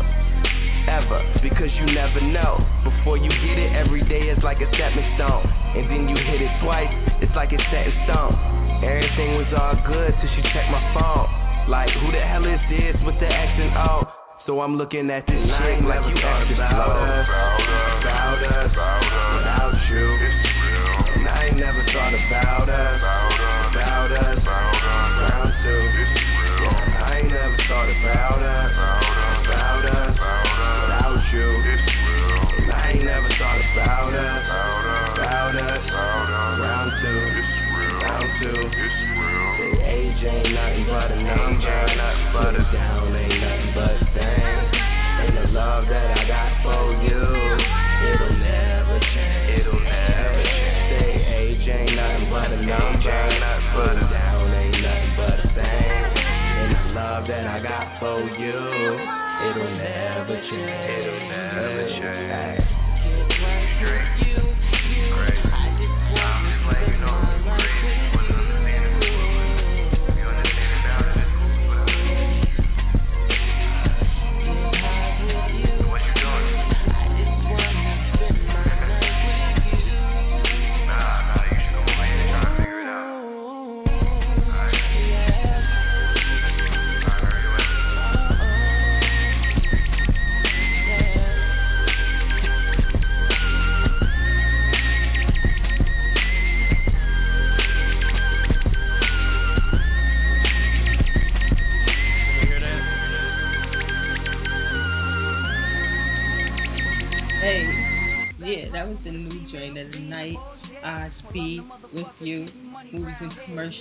ever 0.88 1.20
because 1.43 1.68
you 1.84 1.91
never 1.91 2.24
know. 2.32 2.64
Before 2.88 3.20
you 3.20 3.28
get 3.28 3.60
it, 3.60 3.76
every 3.76 4.02
day 4.08 4.32
is 4.32 4.39
like 4.43 4.58
a 4.64 4.68
stepping 4.72 5.04
stone. 5.20 5.43
And 5.76 5.84
then 5.91 6.07
you 6.07 6.15
hit 6.15 6.39
it 6.39 6.53
twice, 6.63 6.88
it's 7.20 7.36
like 7.36 7.51
it's 7.51 7.63
set 7.68 7.89
in 7.89 7.95
stone. 8.07 8.34
Everything 8.86 9.36
was 9.36 9.51
all 9.57 9.76
good 9.84 10.13
till 10.15 10.32
she 10.38 10.41
checked 10.55 10.72
my 10.72 10.80
phone. 10.95 11.28
Like, 11.68 11.91
who 11.99 12.15
the 12.15 12.24
hell 12.24 12.47
is 12.47 12.61
this 12.72 12.95
with 13.03 13.20
the 13.20 13.28
X 13.28 13.49
and 13.59 13.76
O? 13.76 14.07
So 14.47 14.63
I'm 14.63 14.80
looking 14.80 15.11
at 15.11 15.28
this 15.28 15.36
chick 15.36 15.78
like 15.84 15.99
you 16.07 16.15
extra 16.15 16.55
slow. 16.55 16.88
About 17.99 18.39
us, 18.47 18.72
without 18.72 19.76
you. 19.91 20.07
And 21.20 21.28
I 21.28 21.51
ain't 21.51 21.59
never 21.59 21.84
thought 21.91 22.15
about 22.15 22.57
but 40.98 41.12
a 41.14 41.22
number. 41.22 41.78
Put 42.34 42.58
it 42.58 42.74
down, 42.74 43.14
ain't 43.14 43.38
nothing 43.38 43.72
but 43.78 43.98
things. 44.18 44.70
And 45.22 45.38
the 45.38 45.45
love 45.54 45.86
that 45.93 46.10
I 46.10 46.26
got 46.26 46.52
for 46.66 46.89
you, 47.06 47.22
it'll 47.22 48.38
never 48.41 48.98
change. 49.14 49.62
It'll 49.62 49.78
never 49.78 50.41
change. 50.41 50.89
Say 50.89 51.10
age 51.38 51.70
ain't 51.70 51.93
nothing 51.93 52.30
but 52.34 52.50
a 52.50 52.62
number. 52.66 53.14
Put 53.78 53.93
it 53.93 54.10
down, 54.10 54.50
ain't 54.58 54.82
nothing 54.82 55.14
but 55.22 55.39
things. 55.54 56.18
And 56.18 56.70
the 56.74 56.84
love 56.98 57.24
that 57.30 57.45
I 57.45 57.62
got 57.62 58.02
for 58.02 58.18
you, 58.41 58.58
it'll 59.54 59.78
never 59.78 60.36
change. 60.50 61.07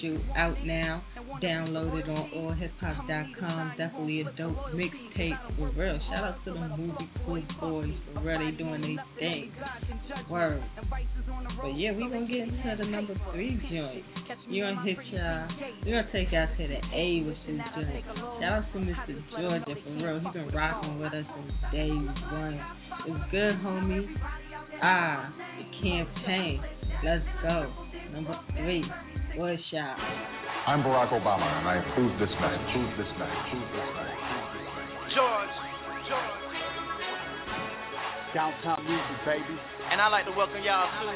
And 0.03 0.22
out 0.37 0.57
now. 0.64 1.03
Download 1.43 2.01
it 2.01 2.09
on 2.09 2.30
allhiphop.com. 2.34 3.74
Definitely 3.76 4.20
a 4.22 4.24
dope 4.37 4.57
mixtape 4.74 5.57
for 5.57 5.70
real. 5.78 5.99
Shout 6.11 6.24
out 6.24 6.45
to 6.45 6.53
the 6.53 6.76
movie 6.76 7.11
cool 7.24 7.43
boys 7.61 7.95
for 8.14 8.20
real. 8.20 8.39
They 8.39 8.57
doing 8.57 8.97
their 8.97 9.05
thing. 9.18 9.53
Word. 10.30 10.62
But 11.61 11.76
yeah, 11.76 11.93
we 11.93 12.09
gonna 12.09 12.26
get 12.26 12.49
into 12.49 12.74
the 12.78 12.84
number 12.84 13.14
three 13.32 13.61
joint. 13.70 14.05
You 14.49 14.64
gonna 14.64 14.82
hit 14.82 14.99
y'all. 15.12 15.49
We 15.84 15.91
gonna 15.91 16.09
take 16.12 16.32
y'all 16.32 16.49
to 16.57 16.68
the 16.68 16.80
A 16.95 17.22
with 17.26 17.37
this 17.47 17.61
joint. 17.74 18.05
Shout 18.41 18.43
out 18.43 18.64
to 18.72 18.78
Mr. 18.78 19.22
Georgia 19.39 19.64
for 19.84 19.91
real. 19.91 20.20
He 20.20 20.30
been 20.32 20.49
rocking 20.55 20.99
with 20.99 21.12
us 21.12 21.24
since 21.34 21.72
day 21.72 21.91
one. 21.91 22.61
It's 23.07 23.30
good, 23.30 23.55
homie. 23.62 24.07
Ah, 24.82 25.32
the 25.59 25.64
campaign. 25.82 26.62
Let's 27.05 27.24
go. 27.43 27.72
Number 28.12 28.39
three. 28.57 28.84
What's 29.37 29.61
y'all? 29.68 29.93
I'm 30.64 30.80
Barack 30.80 31.12
Obama, 31.12 31.45
and 31.45 31.68
I 31.68 31.76
approve 31.84 32.09
this 32.16 32.32
man. 32.41 32.57
Approve 32.57 32.89
this 32.97 33.12
man. 33.20 33.28
Approve 33.28 33.68
this 33.68 33.84
man. 33.93 34.09
George, 35.12 35.57
George. 36.09 36.41
Downtown 38.32 38.80
music, 38.89 39.18
baby. 39.28 39.61
And 39.93 40.01
I'd 40.01 40.09
like 40.09 40.24
to 40.24 40.32
welcome 40.32 40.64
y'all 40.64 40.89
to 40.89 41.12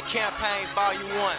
the 0.00 0.04
campaign 0.16 0.64
volume 0.72 1.12
one. 1.12 1.36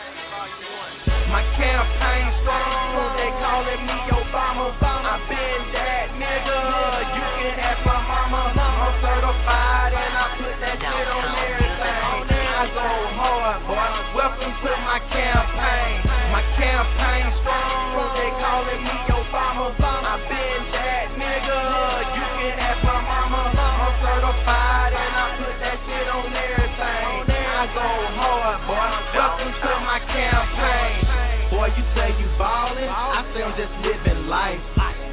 My 1.34 1.42
campaign 1.58 2.26
strong, 2.46 3.18
they 3.18 3.34
calling 3.42 3.82
me 3.90 3.98
Obama. 4.06 4.70
I 4.78 5.18
been 5.34 5.62
that 5.74 6.14
nigga. 6.14 6.62
You 7.10 7.26
can 7.26 7.58
ask 7.58 7.82
my 7.90 7.98
mama. 8.06 8.54
I'm 8.54 8.94
certified 9.02 9.98
and 9.98 10.14
I 10.14 10.26
put 10.46 10.56
that 10.62 10.78
shit 10.78 11.10
on 11.10 11.26
everything. 11.26 11.26
I 11.26 11.34
go 11.34 11.39
boy. 13.66 13.90
Welcome 14.14 14.54
to 14.62 14.72
my 14.86 15.00
campaign. 15.10 15.96
My 16.30 16.46
campaign 16.54 17.26
strong, 17.42 18.14
they 18.14 18.30
calling 18.38 18.82
me 18.86 18.96
Obama. 19.10 19.74
I 19.74 20.16
been 20.30 20.62
that 20.70 21.08
nigga. 21.18 21.62
You 22.14 22.26
can 22.30 22.54
ask 22.62 22.82
my 22.86 23.00
mama. 23.02 23.50
I'm 23.50 23.94
certified 24.06 24.94
and 24.94 25.14
I 25.18 25.26
put 25.42 25.56
that 25.66 25.78
shit 25.82 26.08
on 26.14 26.30
everything. 26.30 27.06
I 27.34 27.66
go 27.74 27.90
hard, 28.22 28.60
boy. 28.70 28.90
Welcome 29.18 29.54
to 29.58 29.72
my 29.82 30.00
campaign. 30.06 30.94
Boy, 31.50 31.68
you 31.74 31.84
say 31.98 32.14
you 32.22 32.30
ballin', 32.38 32.86
I 32.86 33.26
say 33.34 33.42
I'm 33.42 33.58
just 33.58 33.74
living 33.82 34.30
life. 34.30 34.62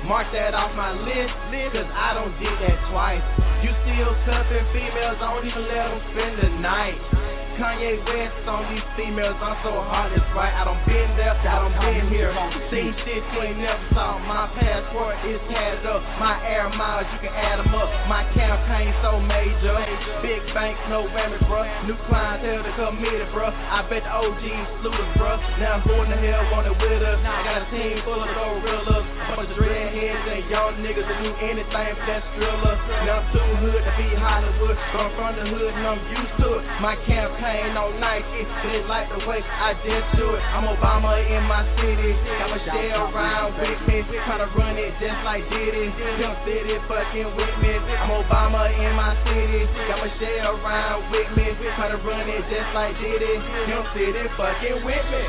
Mark 0.04 0.28
that 0.30 0.54
off 0.54 0.70
my 0.76 0.92
list, 0.92 1.34
cause 1.74 1.90
I 1.90 2.14
don't 2.14 2.30
did 2.38 2.54
that 2.62 2.78
twice. 2.92 3.24
You 3.64 3.72
still 3.82 4.14
cuffing 4.22 4.66
females, 4.70 5.18
I 5.18 5.34
don't 5.34 5.42
even 5.42 5.64
let 5.66 5.88
them 5.90 6.00
spend 6.14 6.34
the 6.38 6.50
night. 6.62 7.35
Kanye 7.56 7.96
West 8.04 8.44
on 8.44 8.68
these 8.68 8.84
females, 9.00 9.36
I'm 9.40 9.56
so 9.64 9.72
hard 9.80 10.12
it's 10.12 10.28
right. 10.36 10.52
I 10.52 10.68
don't 10.68 10.80
been 10.84 11.08
there, 11.16 11.32
I 11.32 11.56
don't 11.64 11.72
been 11.80 12.12
here. 12.12 12.28
Seen 12.68 12.92
shit 13.00 13.24
you 13.32 13.40
ain't 13.40 13.56
never 13.56 13.80
saw. 13.96 14.20
My 14.20 14.44
passport 14.60 15.16
is 15.24 15.40
tatted 15.48 15.88
up, 15.88 16.04
my 16.20 16.36
air 16.44 16.68
miles, 16.68 17.08
you 17.16 17.24
can 17.24 17.32
add 17.32 17.56
them 17.56 17.72
up. 17.72 17.88
My 18.12 18.28
campaign 18.36 18.92
so 19.00 19.16
major. 19.24 19.72
Big 20.20 20.44
banks, 20.52 20.80
no 20.92 21.08
whammy, 21.08 21.40
bruh. 21.48 21.64
New 21.88 21.96
clientele 22.12 22.60
to 22.60 22.72
committed, 22.76 23.32
bruh. 23.32 23.48
I 23.48 23.88
bet 23.88 24.04
the 24.04 24.12
OGs 24.12 24.66
slew 24.84 24.92
us, 24.92 25.10
bruh. 25.16 25.40
Now 25.56 25.80
who 25.80 25.96
in 26.04 26.12
the 26.12 26.18
hell 26.20 26.44
want 26.52 26.68
it 26.68 26.76
with 26.76 27.00
us? 27.00 27.18
I 27.24 27.40
got 27.40 27.64
a 27.64 27.68
team 27.72 28.04
full 28.04 28.20
of 28.20 28.28
gorillas. 28.36 29.15
A 29.26 29.34
bunch 29.34 29.50
of 29.50 29.58
dreadheads 29.58 30.22
and 30.30 30.46
young 30.46 30.78
niggas 30.86 31.02
that 31.02 31.18
do 31.18 31.30
anything 31.42 31.66
for 31.98 32.06
that 32.06 32.22
thriller. 32.38 32.74
Now 33.10 33.18
I'm 33.18 33.26
too 33.34 33.42
hood 33.58 33.82
to 33.82 33.92
be 33.98 34.06
Hollywood, 34.14 34.78
but 34.78 35.02
I'm 35.02 35.10
from 35.18 35.32
the 35.34 35.44
hood 35.50 35.72
and 35.74 35.82
I'm 35.82 35.98
used 36.14 36.36
to 36.46 36.48
it. 36.56 36.64
My 36.78 36.94
campaign 37.10 37.74
no 37.74 37.90
Nike, 37.98 38.46
it's 38.46 38.86
like 38.86 39.10
the 39.10 39.18
way 39.26 39.42
I 39.42 39.74
just 39.82 40.06
do 40.14 40.30
it. 40.30 40.42
I'm 40.54 40.70
Obama 40.70 41.18
in 41.26 41.42
my 41.50 41.66
city, 41.74 42.14
got 42.38 42.54
my 42.54 42.60
shell 42.70 43.10
around 43.10 43.58
with 43.58 43.80
me, 43.90 43.98
tryna 44.30 44.46
run 44.54 44.78
it 44.78 44.94
just 45.02 45.20
like 45.26 45.42
Diddy. 45.50 45.90
Pimp 45.90 46.36
City 46.46 46.78
fucking 46.86 47.30
with 47.34 47.54
me. 47.66 47.72
I'm 47.98 48.14
Obama 48.14 48.70
in 48.70 48.92
my 48.94 49.10
city, 49.26 49.66
got 49.90 50.06
my 50.06 50.10
shell 50.22 50.54
around 50.54 51.10
with 51.10 51.30
me, 51.34 51.50
tryna 51.74 51.98
run 52.06 52.30
it 52.30 52.46
just 52.46 52.70
like 52.78 52.94
Diddy. 53.02 53.34
Pimp 53.66 53.86
City 53.90 54.24
fucking 54.38 54.86
with 54.86 55.06
me. 55.10 55.24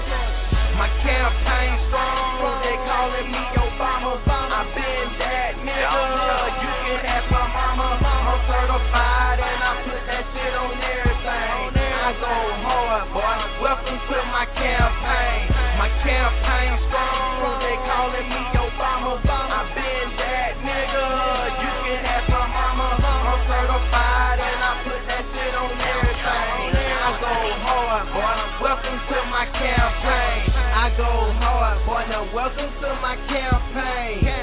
My 0.77 0.85
campaign 1.01 1.73
strong, 1.89 2.61
they 2.61 2.77
calling 2.85 3.33
me 3.33 3.36
campaign. 29.59 30.53
I 30.53 30.93
go 30.97 31.11
hard, 31.41 31.85
boy. 31.85 32.03
Now 32.09 32.29
welcome 32.33 32.71
to 32.81 32.89
my 33.01 33.15
campaign. 33.27 34.36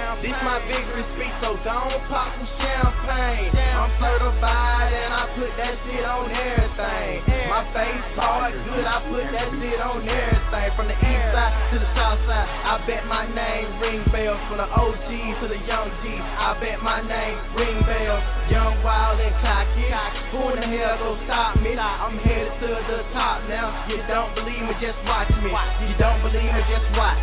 My 0.54 0.62
victory 0.70 1.02
speech, 1.18 1.34
so 1.42 1.58
don't 1.66 1.98
pop 2.06 2.30
some 2.30 2.46
champagne. 2.62 3.50
I'm 3.58 3.90
certified 3.98 4.86
and 4.86 5.10
I 5.10 5.22
put 5.34 5.50
that 5.58 5.74
shit 5.82 6.06
on 6.06 6.30
everything. 6.30 7.26
My 7.50 7.66
face 7.74 8.06
part 8.14 8.54
good, 8.62 8.86
I 8.86 9.02
put 9.10 9.26
that 9.34 9.50
shit 9.50 9.82
on 9.82 10.06
everything. 10.06 10.68
From 10.78 10.86
the 10.86 10.94
east 10.94 11.26
side 11.34 11.54
to 11.74 11.76
the 11.82 11.90
south 11.98 12.22
side, 12.30 12.46
I 12.46 12.78
bet 12.86 13.02
my 13.10 13.26
name 13.34 13.66
ring 13.82 14.06
bells. 14.14 14.38
From 14.46 14.62
the 14.62 14.70
OG 14.70 15.10
to 15.42 15.44
the 15.50 15.58
young 15.66 15.90
G, 16.06 16.22
I 16.22 16.54
bet 16.62 16.78
my 16.86 17.02
name 17.02 17.34
ring 17.58 17.82
bells. 17.82 18.22
Young, 18.46 18.78
wild, 18.86 19.18
and 19.18 19.34
cocky. 19.42 19.90
Who 20.38 20.54
in 20.54 20.62
the 20.62 20.70
hell 20.70 21.02
gon' 21.02 21.18
stop 21.26 21.58
me? 21.58 21.74
I'm 21.74 22.14
headed 22.22 22.54
to 22.62 22.70
the 22.94 23.02
top 23.10 23.42
now. 23.50 23.90
You 23.90 23.98
don't 24.06 24.30
believe 24.38 24.62
me, 24.70 24.74
just 24.78 25.02
watch 25.02 25.34
me. 25.34 25.50
You 25.50 25.98
don't 25.98 26.22
believe 26.22 26.46
me, 26.46 26.62
just 26.70 26.86
watch. 26.94 27.18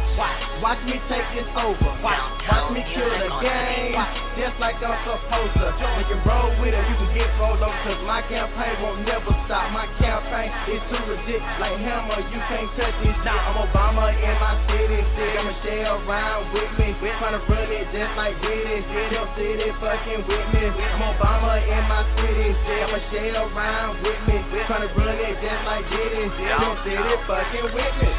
Watch 0.60 0.84
me 0.84 1.00
take 1.08 1.28
this 1.32 1.48
over. 1.56 1.96
Watch 2.04 2.76
me 2.76 2.84
kill 2.92 3.21
the 3.22 3.30
game, 3.46 3.94
just 4.34 4.58
like 4.58 4.82
I'm 4.82 4.98
supposed 5.06 5.54
to. 5.62 5.70
You 6.02 6.06
can 6.10 6.22
roll 6.26 6.50
with 6.58 6.74
it, 6.74 6.82
you 6.90 6.96
can 6.98 7.12
get 7.14 7.30
rolled 7.38 7.62
over, 7.62 7.78
cause 7.86 8.02
my 8.10 8.26
campaign 8.26 8.82
won't 8.82 9.06
never 9.06 9.30
stop. 9.46 9.70
My 9.70 9.86
campaign 10.02 10.50
is 10.74 10.82
too 10.90 11.02
legit, 11.06 11.42
like 11.62 11.78
Hammer, 11.86 12.18
you 12.34 12.42
can't 12.50 12.70
touch 12.74 12.96
this 13.06 13.14
shit. 13.14 13.30
I'm 13.30 13.62
Obama 13.62 14.10
in 14.10 14.36
my 14.42 14.58
city, 14.66 15.00
got 15.06 15.46
Michelle 15.46 16.02
around 16.02 16.50
with 16.50 16.72
me, 16.82 16.98
We 16.98 17.10
tryna 17.22 17.46
run 17.46 17.70
it 17.70 17.86
just 17.94 18.14
like 18.18 18.36
Diddy. 18.42 18.82
Your 19.14 19.28
city 19.38 19.70
fucking 19.78 20.22
with 20.26 20.48
me. 20.58 20.66
I'm 20.66 21.04
Obama 21.14 21.62
in 21.62 21.84
my 21.86 22.02
city, 22.18 22.58
got 22.58 22.90
Michelle 22.90 23.54
around 23.54 24.02
with 24.02 24.22
me, 24.26 24.38
We 24.50 24.60
tryna 24.66 24.90
run 24.98 25.14
it 25.14 25.36
just 25.38 25.62
like 25.70 25.86
Diddy. 25.94 26.26
Your 26.26 26.74
city 26.90 27.14
fucking 27.30 27.68
with 27.70 27.96
me. 28.02 28.10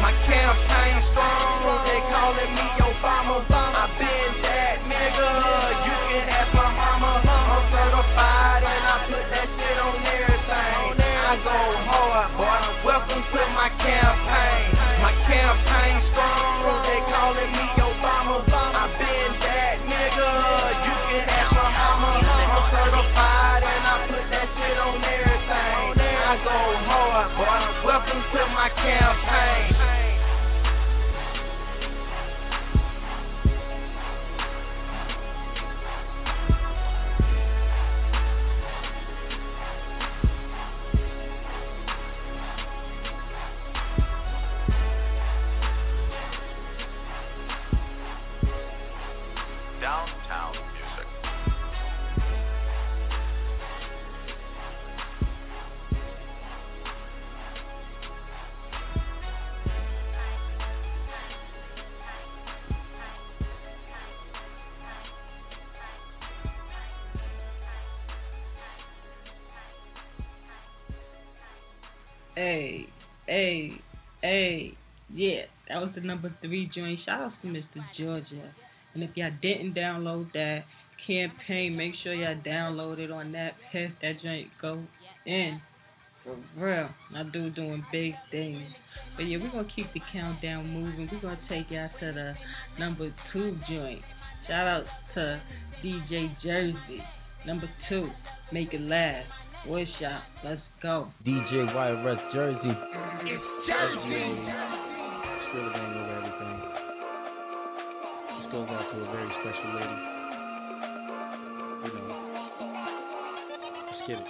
My 0.00 0.12
campaign 0.28 0.96
strong, 1.12 1.80
they 1.88 2.00
calling 2.12 2.52
me 2.52 2.66
Obama. 2.80 3.40
I 3.48 3.88
was 76.48 76.68
the 76.74 76.80
joint. 76.80 76.98
Shout 77.04 77.20
out 77.20 77.32
to 77.42 77.48
Mr. 77.48 77.84
Georgia. 77.98 78.52
And 78.94 79.02
if 79.02 79.10
y'all 79.16 79.30
didn't 79.42 79.74
download 79.74 80.32
that 80.32 80.64
campaign, 81.06 81.76
make 81.76 81.92
sure 82.02 82.14
y'all 82.14 82.40
download 82.46 82.98
it 82.98 83.10
on 83.10 83.32
that 83.32 83.52
pass 83.72 83.90
that 84.02 84.22
joint 84.22 84.48
go 84.60 84.82
in. 85.26 85.60
For 86.22 86.36
real. 86.56 86.88
My 87.12 87.22
dude 87.24 87.54
doing 87.54 87.84
big 87.92 88.12
things. 88.30 88.62
But 89.16 89.24
yeah, 89.24 89.38
we're 89.38 89.50
gonna 89.50 89.68
keep 89.74 89.92
the 89.92 90.00
countdown 90.12 90.68
moving. 90.70 91.08
We're 91.12 91.20
gonna 91.20 91.38
take 91.48 91.70
y'all 91.70 91.90
to 92.00 92.12
the 92.12 92.34
number 92.78 93.14
two 93.32 93.56
joint. 93.68 94.00
Shout 94.48 94.66
out 94.66 94.84
to 95.14 95.40
DJ 95.84 96.34
Jersey. 96.42 97.02
Number 97.46 97.68
two, 97.88 98.08
make 98.52 98.72
it 98.72 98.80
last. 98.80 99.28
Voice 99.66 99.88
shop, 100.00 100.22
let's 100.44 100.60
go. 100.82 101.08
DJ 101.26 101.72
YRS 101.72 102.32
Jersey. 102.34 102.72
It's 103.24 103.66
Jersey. 103.66 104.83
Still 105.54 105.70
going 105.70 105.94
over 105.94 106.18
everything. 106.18 106.58
This 108.26 108.46
goes 108.50 108.66
out 108.74 108.90
to 108.90 108.96
a 108.98 109.08
very 109.14 109.30
special 109.38 109.70
lady. 109.70 109.98
You 111.78 111.90
know. 111.94 112.10
Let's 113.86 114.02
get 114.02 114.18
it. 114.18 114.26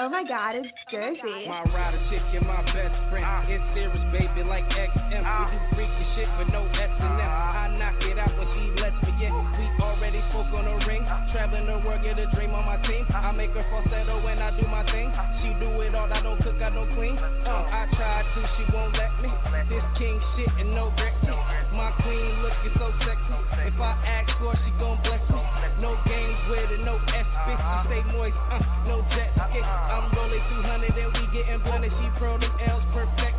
Oh 0.00 0.08
my 0.08 0.24
god, 0.24 0.56
it's 0.56 0.72
Jersey. 0.88 1.44
My 1.44 1.60
rider 1.76 2.00
chick 2.08 2.24
and 2.24 2.48
my 2.48 2.64
best 2.72 2.96
friend. 3.12 3.20
Ah. 3.20 3.44
It's 3.44 3.60
serious, 3.76 4.00
baby, 4.16 4.48
like 4.48 4.64
XM. 4.64 5.20
Ah. 5.28 5.44
We 5.44 5.60
do 5.60 5.60
freaky 5.76 6.04
shit 6.16 6.30
with 6.40 6.48
no 6.56 6.64
S 6.64 6.96
and 6.96 7.20
M. 7.20 7.28
Ah. 7.28 7.68
I 7.68 7.76
knock 7.76 8.00
it 8.00 8.16
out 8.16 8.32
when 8.32 8.48
she 8.56 8.80
lets 8.80 8.96
We 9.16 9.32
already 9.80 10.20
spoke 10.28 10.52
on 10.52 10.68
the 10.68 10.76
ring. 10.84 11.00
Traveling 11.32 11.64
the 11.64 11.80
world, 11.80 12.04
get 12.04 12.20
a 12.20 12.28
dream 12.36 12.52
on 12.52 12.68
my 12.68 12.76
team. 12.84 13.08
I 13.16 13.32
make 13.32 13.48
her 13.56 13.64
falsetto 13.72 14.20
when 14.20 14.36
I 14.36 14.52
do 14.52 14.68
my 14.68 14.84
thing. 14.92 15.08
She 15.40 15.56
do 15.56 15.72
it 15.80 15.96
all, 15.96 16.04
I 16.04 16.20
don't 16.20 16.36
cook, 16.44 16.60
I 16.60 16.68
don't 16.68 16.84
clean. 16.92 17.16
Uh, 17.16 17.64
I 17.64 17.88
try 17.96 18.20
to, 18.20 18.40
she 18.60 18.68
won't 18.76 18.92
let 18.92 19.08
me. 19.24 19.32
This 19.72 19.84
king 19.96 20.20
shit 20.36 20.52
and 20.60 20.76
no 20.76 20.92
Brexit. 21.00 21.32
My 21.72 21.96
queen 22.04 22.44
looking 22.44 22.76
so 22.76 22.92
sexy. 23.08 23.36
If 23.72 23.80
I 23.80 23.96
ask 24.04 24.28
for, 24.36 24.52
she 24.52 24.70
gon' 24.76 25.00
bless 25.00 25.24
me. 25.32 25.40
No 25.80 25.96
games 26.04 26.40
with 26.52 26.76
it, 26.76 26.84
no 26.84 27.00
S 27.00 27.28
bitch. 27.48 27.56
She 27.56 27.76
stay 27.88 28.02
moist, 28.12 28.36
uh, 28.52 28.60
no 28.84 29.00
jet 29.16 29.32
ski. 29.32 29.60
I'm 29.64 30.12
rolling 30.12 30.44
200 30.60 30.92
and 30.92 31.12
we 31.16 31.24
getting 31.32 31.60
blended. 31.64 31.92
She 32.04 32.08
pro 32.20 32.36
them 32.36 32.52
L's 32.68 32.84
perfected. 32.92 33.35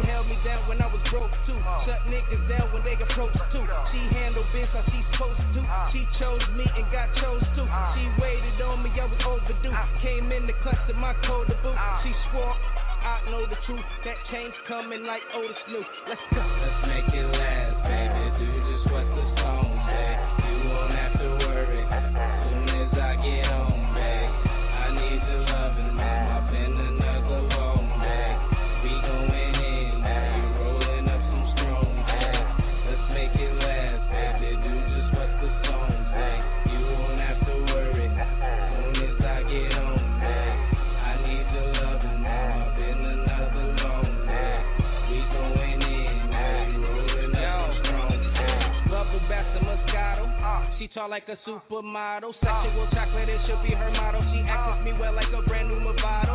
She 0.00 0.08
held 0.08 0.32
me 0.32 0.38
down 0.40 0.64
when 0.64 0.80
I 0.80 0.88
was 0.88 1.04
broke 1.12 1.28
too. 1.44 1.60
Oh. 1.60 1.84
Shut 1.84 2.00
niggas 2.08 2.40
down 2.48 2.72
when 2.72 2.80
they 2.88 2.96
approach 2.96 3.36
too. 3.52 3.60
Oh. 3.60 3.84
She 3.92 4.00
handled 4.16 4.48
how 4.48 4.80
she's 4.88 5.04
supposed 5.12 5.44
to. 5.52 5.60
Oh. 5.60 5.92
She 5.92 6.08
chose 6.16 6.40
me 6.56 6.64
and 6.64 6.88
got 6.88 7.12
chose 7.20 7.44
too. 7.52 7.68
She 7.68 8.08
waited 8.16 8.56
on 8.64 8.80
me, 8.80 8.88
I 8.96 9.04
was 9.04 9.20
overdue. 9.20 9.76
Came 10.00 10.32
in 10.32 10.48
the 10.48 10.56
clutch 10.64 10.80
to 10.88 10.96
my 10.96 11.12
code 11.28 11.52
to 11.52 11.56
boot. 11.60 11.76
She 12.00 12.16
swore. 12.32 12.56
I 13.00 13.20
know 13.28 13.44
the 13.44 13.56
truth, 13.68 13.84
that 14.04 14.16
change 14.32 14.52
coming 14.68 15.04
like 15.04 15.20
Otis 15.36 15.56
knew. 15.68 15.84
Let's 16.08 16.20
go. 16.32 16.40
Let's 16.40 16.80
make 16.88 17.08
it 17.12 17.28
last, 17.32 17.76
baby. 17.84 18.24
Do 18.40 18.48
just 18.72 18.86
what 18.92 19.04
the 19.04 19.24
song 19.36 19.68
say. 19.84 20.16
You 20.48 20.56
won't 20.68 20.96
have 20.96 21.12
to 21.20 21.28
worry. 21.44 21.84
Soon 21.84 22.68
as 22.72 22.92
I 22.96 23.12
get 23.20 23.44
home, 23.52 23.59
tall 50.94 51.10
like 51.10 51.28
a 51.28 51.38
supermodel. 51.46 52.34
Sexual 52.40 52.88
chocolate, 52.92 53.28
it 53.28 53.40
should 53.46 53.62
be 53.62 53.74
her 53.74 53.90
motto. 53.90 54.20
She 54.32 54.42
acts 54.48 54.78
with 54.78 54.84
me 54.86 54.92
well 54.98 55.14
like 55.14 55.30
a 55.30 55.42
brand 55.46 55.68
new 55.68 55.78
Movado. 55.78 56.34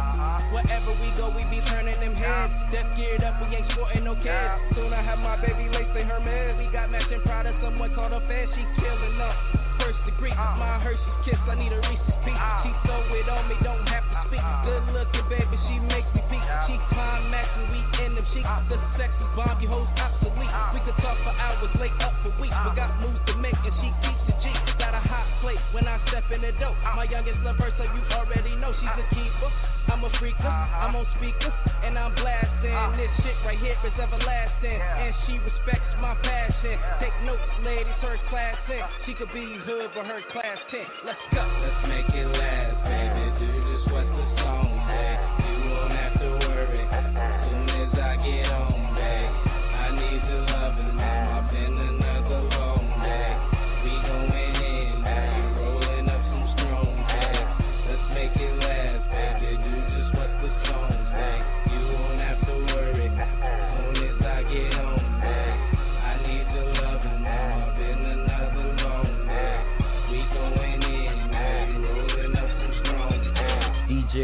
Wherever 0.53 0.91
we 1.01 1.09
go, 1.19 1.33
we 1.35 1.43
be 1.51 1.59
turning 1.67 1.99
them 1.99 2.15
heads. 2.15 2.53
Death 2.71 2.87
geared 2.95 3.23
up, 3.23 3.41
we 3.43 3.55
ain't 3.55 3.67
sporting 3.75 4.05
no 4.05 4.15
kids. 4.15 4.75
Soon 4.75 4.93
I 4.93 5.03
have 5.03 5.19
my 5.19 5.35
baby 5.41 5.67
lace 5.67 5.91
in 5.99 6.07
her 6.07 6.21
meds. 6.23 6.57
We 6.59 6.71
got 6.71 6.91
matching 6.91 7.21
products, 7.23 7.59
someone 7.61 7.93
called 7.95 8.13
her 8.13 8.23
fed. 8.27 8.47
She 8.55 8.63
killing 8.79 9.19
up. 9.19 9.64
First 9.75 9.99
degree, 10.07 10.33
my 10.33 10.79
Hershey's 10.79 11.19
kiss. 11.27 11.39
I 11.45 11.55
need 11.55 11.73
a 11.73 11.79
Reese's 11.83 12.17
piece. 12.23 12.41
She 12.63 12.71
throw 12.87 13.03
it 13.11 13.27
on 13.27 13.47
me, 13.51 13.55
don't 13.61 13.85
have 13.87 14.05
to 14.07 14.15
speak. 14.29 14.43
Good 14.63 14.85
looking, 14.95 15.27
baby, 15.27 15.57
she 15.67 15.75
makes 15.83 16.07
me 16.15 16.21
peak. 16.31 16.43
She 16.69 16.75
climax 16.95 17.47
when 17.59 17.67
we 17.75 17.81
in 18.05 18.15
them 18.15 18.25
cheeks. 18.31 18.47
The 18.71 18.77
sexy 18.95 19.25
bomb, 19.35 19.59
you 19.59 19.67
hoes 19.67 19.89
obsolete. 19.99 20.53
We 20.73 20.79
could 20.87 20.97
talk 21.03 21.19
for 21.21 21.33
hours, 21.35 21.73
late 21.77 21.95
up 21.99 22.15
for 22.23 22.31
weeks. 22.39 22.55
We 22.55 22.71
got 22.73 22.95
moves 23.03 23.19
to 23.27 23.33
make, 23.37 23.57
and 23.61 23.75
she 23.83 23.89
keeps 23.99 24.23
the 24.25 24.33
G. 24.39 24.45
Got 24.79 24.95
a 24.95 25.03
hot 25.03 25.27
plate 25.39 25.61
when 25.71 25.87
I 25.87 25.99
step 26.11 26.27
in 26.31 26.41
the 26.41 26.51
dough. 26.59 26.75
My 26.95 27.05
youngest 27.05 27.39
lover, 27.43 27.71
so 27.77 27.83
you 27.83 28.01
already 28.11 28.55
know 28.57 28.71
she's 28.79 28.95
a 28.95 29.05
keeper. 29.11 29.49
I'm 29.85 30.01
a 30.01 30.09
freaker, 30.17 30.49
I'm 30.49 30.97
on 30.97 31.05
speakers, 31.15 31.53
and 31.85 31.93
I'm 31.93 32.15
blasting. 32.17 32.73
This 32.97 33.11
shit 33.21 33.37
right 33.45 33.59
here 33.59 33.77
is 33.85 33.93
everlasting, 34.01 34.81
and 34.81 35.13
she 35.27 35.37
respects 35.45 35.93
my 36.01 36.17
passion. 36.25 36.73
Take 36.97 37.13
notes, 37.23 37.45
ladies, 37.61 37.93
her 38.01 38.17
class 38.33 38.57
10. 38.65 38.81
She 39.05 39.13
could 39.13 39.29
be 39.29 39.45
hood, 39.65 39.89
but 39.97 40.05
her 40.05 40.21
class 40.31 40.57
10. 40.69 40.79
Let's 41.05 41.25
go. 41.33 41.41
Let's 41.41 41.81
make 41.89 42.09
it 42.13 42.29
last, 42.29 42.77
baby. 42.85 43.25
Do 43.41 43.49
just 43.73 43.74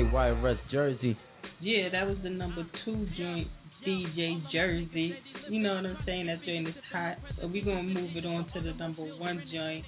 DJ 0.01 0.11
YRS 0.11 0.57
Jersey. 0.71 1.17
Yeah, 1.59 1.89
that 1.91 2.07
was 2.07 2.17
the 2.23 2.29
number 2.29 2.65
two 2.85 3.07
joint, 3.17 3.47
DJ 3.87 4.41
Jersey. 4.51 5.15
You 5.49 5.61
know 5.61 5.75
what 5.75 5.85
I'm 5.85 5.97
saying? 6.05 6.27
That 6.27 6.43
joint 6.45 6.67
is 6.67 6.75
hot. 6.91 7.17
So 7.39 7.47
we're 7.47 7.65
gonna 7.65 7.83
move 7.83 8.15
it 8.15 8.25
on 8.25 8.47
to 8.53 8.61
the 8.61 8.73
number 8.73 9.03
one 9.17 9.43
joint. 9.53 9.85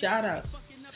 Shout 0.00 0.24
out 0.24 0.44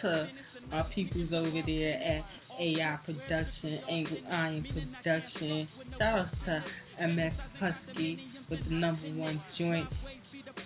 to 0.03 0.29
our 0.73 0.89
peoples 0.95 1.31
over 1.33 1.63
there 1.67 1.95
at 1.95 2.25
AI 2.61 2.99
Production, 3.05 3.79
Angle 3.91 4.19
Iron 4.31 4.67
Production. 5.03 5.69
Shout 5.99 6.19
out 6.19 6.27
to 6.45 6.65
MF 7.03 7.33
Husky 7.59 8.19
with 8.51 8.61
the 8.65 8.75
number 8.75 9.09
one 9.15 9.41
joint. 9.59 9.89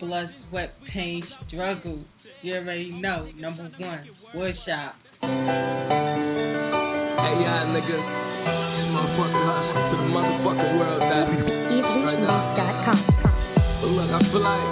Blood, 0.00 0.30
sweat, 0.50 0.74
pain, 0.92 1.22
struggle. 1.46 2.00
You 2.42 2.54
already 2.56 2.90
know. 2.90 3.30
Number 3.36 3.70
one, 3.78 4.08
Woodshop. 4.34 6.21
Hey, 7.32 7.48
y'all 7.48 7.64
hustle 8.92 9.72
to 9.88 9.96
the 9.96 10.08
motherfucking 10.12 10.72
world, 10.76 11.00
dog. 11.00 11.32
Right 12.04 12.20
now. 12.20 12.92
But 13.80 13.88
look, 13.88 14.12
I 14.12 14.20
feel 14.28 14.44
like 14.44 14.68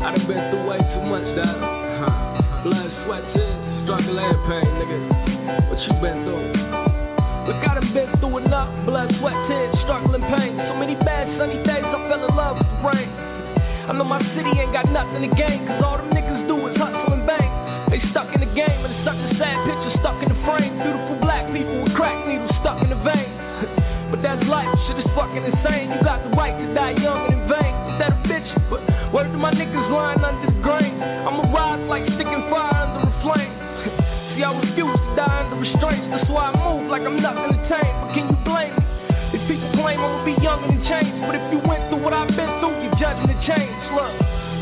I 0.00 0.16
done 0.16 0.24
been 0.24 0.40
through 0.48 0.64
way 0.64 0.80
too 0.80 1.04
much, 1.04 1.28
dog. 1.36 1.60
Uh-huh. 1.60 2.64
Blood, 2.64 2.88
sweat, 3.04 3.20
tears, 3.36 3.84
struggle, 3.84 4.16
and 4.16 4.40
pain, 4.48 4.68
nigga. 4.80 4.98
What 5.68 5.76
you 5.76 5.92
been 6.00 6.24
through? 6.24 7.52
Look, 7.52 7.60
I 7.68 7.76
done 7.76 7.92
been 7.92 8.08
through 8.16 8.48
enough 8.48 8.72
blood, 8.88 9.12
sweat, 9.20 9.36
tears, 9.52 9.76
struggle, 9.84 10.16
and 10.16 10.24
pain. 10.24 10.56
So 10.56 10.80
many 10.80 10.96
bad 11.04 11.28
sunny 11.36 11.60
days, 11.68 11.84
I 11.84 12.00
fell 12.08 12.24
in 12.24 12.32
love 12.32 12.64
with 12.64 12.64
the 12.64 12.80
rain. 12.80 13.12
I 13.12 13.92
know 13.92 14.08
my 14.08 14.24
city 14.32 14.56
ain't 14.56 14.72
got 14.72 14.88
nothing 14.88 15.20
to 15.20 15.30
gain, 15.36 15.68
cause 15.68 15.84
all 15.84 16.00
them 16.00 16.08
niggas 16.16 16.19
fucking 25.14 25.44
insane. 25.44 25.90
You 25.90 26.00
got 26.02 26.22
the 26.22 26.32
right 26.36 26.54
to 26.54 26.66
die 26.74 26.94
young 26.98 27.30
and 27.30 27.42
in 27.42 27.50
vain. 27.50 27.72
Is 27.94 27.96
that 28.02 28.12
a 28.14 28.20
bitch? 28.26 28.50
But 28.70 28.82
where 29.10 29.26
do 29.26 29.36
my 29.38 29.50
niggas 29.54 29.86
lying 29.90 30.22
under 30.22 30.46
the 30.46 30.58
grain? 30.62 30.94
I'ma 31.00 31.50
rise 31.50 31.82
like 31.90 32.04
sticking 32.14 32.44
fire 32.50 32.70
under 32.70 33.06
the 33.06 33.14
flame. 33.22 33.54
See, 34.36 34.42
I 34.42 34.50
refuse 34.54 34.94
to 34.94 35.10
die 35.18 35.36
under 35.46 35.58
restraints. 35.58 36.06
That's 36.14 36.30
why 36.30 36.50
I 36.50 36.52
move 36.54 36.90
like 36.90 37.02
I'm 37.02 37.18
nothing 37.18 37.58
to 37.58 37.60
tame. 37.66 37.94
But 38.02 38.10
can 38.14 38.24
you 38.30 38.38
blame 38.46 38.74
me? 38.74 38.84
If 39.30 39.40
people 39.46 39.70
claim 39.78 39.98
I'ma 40.02 40.26
be 40.26 40.34
young 40.42 40.66
and 40.66 40.78
changed, 40.86 41.22
but 41.22 41.34
if 41.38 41.44
you 41.54 41.62
went 41.62 41.86
through 41.90 42.02
what 42.02 42.10
I've 42.10 42.30
been 42.34 42.50
through, 42.58 42.82
you're 42.82 42.98
judging 42.98 43.30
the 43.30 43.38
change. 43.46 43.74
Look, 43.94 44.14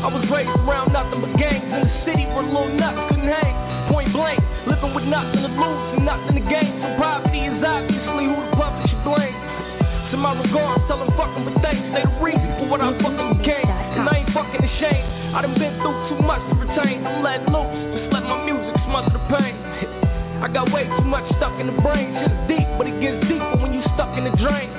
I 0.05 0.07
was 0.13 0.23
raised 0.29 0.53
around 0.61 0.93
nothing 0.93 1.25
but 1.25 1.33
gangs 1.41 1.65
in 1.65 1.81
the 1.83 1.93
city 2.05 2.25
where 2.29 2.45
little 2.45 2.69
nuts 2.77 3.01
couldn't 3.09 3.29
hang. 3.29 3.53
Point 3.89 4.13
blank, 4.13 4.37
living 4.69 4.93
with 4.93 5.09
nothing 5.09 5.41
to 5.41 5.49
lose 5.49 5.85
and 5.97 6.05
nothing 6.05 6.37
to 6.37 6.43
gain. 6.45 6.71
So 6.85 6.87
poverty 7.01 7.41
is 7.49 7.57
obviously 7.65 8.29
who 8.29 8.37
the 8.37 8.53
public 8.53 8.85
should 8.93 9.01
blame. 9.01 9.48
To 10.09 10.17
my 10.17 10.33
regards, 10.33 10.81
tell 10.89 10.97
them 10.97 11.13
fucking 11.13 11.45
but 11.45 11.61
thanks. 11.61 11.85
They 11.93 12.01
the 12.01 12.17
reason 12.17 12.49
for 12.57 12.65
what 12.65 12.81
I 12.81 12.89
fucking 12.97 13.29
became. 13.37 13.69
And 13.69 14.09
I 14.09 14.25
ain't 14.25 14.33
fucking 14.33 14.57
ashamed. 14.57 15.37
I 15.37 15.45
done 15.45 15.53
been 15.53 15.77
through 15.85 15.97
too 16.09 16.21
much 16.25 16.41
to 16.49 16.55
retain. 16.57 17.05
I'm 17.05 17.21
letting 17.21 17.53
loose, 17.53 17.69
just 17.93 18.09
let 18.09 18.25
my 18.25 18.41
music 18.41 18.73
smother 18.89 19.13
the 19.13 19.21
pain. 19.29 19.53
I 20.43 20.49
got 20.49 20.73
way 20.73 20.89
too 20.89 21.05
much 21.05 21.29
stuck 21.37 21.53
in 21.61 21.69
the 21.69 21.77
brain. 21.85 22.09
Shit's 22.25 22.41
deep, 22.49 22.67
but 22.81 22.89
it 22.89 22.97
gets 22.97 23.21
deeper 23.29 23.61
when 23.61 23.69
you 23.69 23.85
stuck 23.93 24.09
in 24.17 24.25
the 24.25 24.33
drain. 24.41 24.69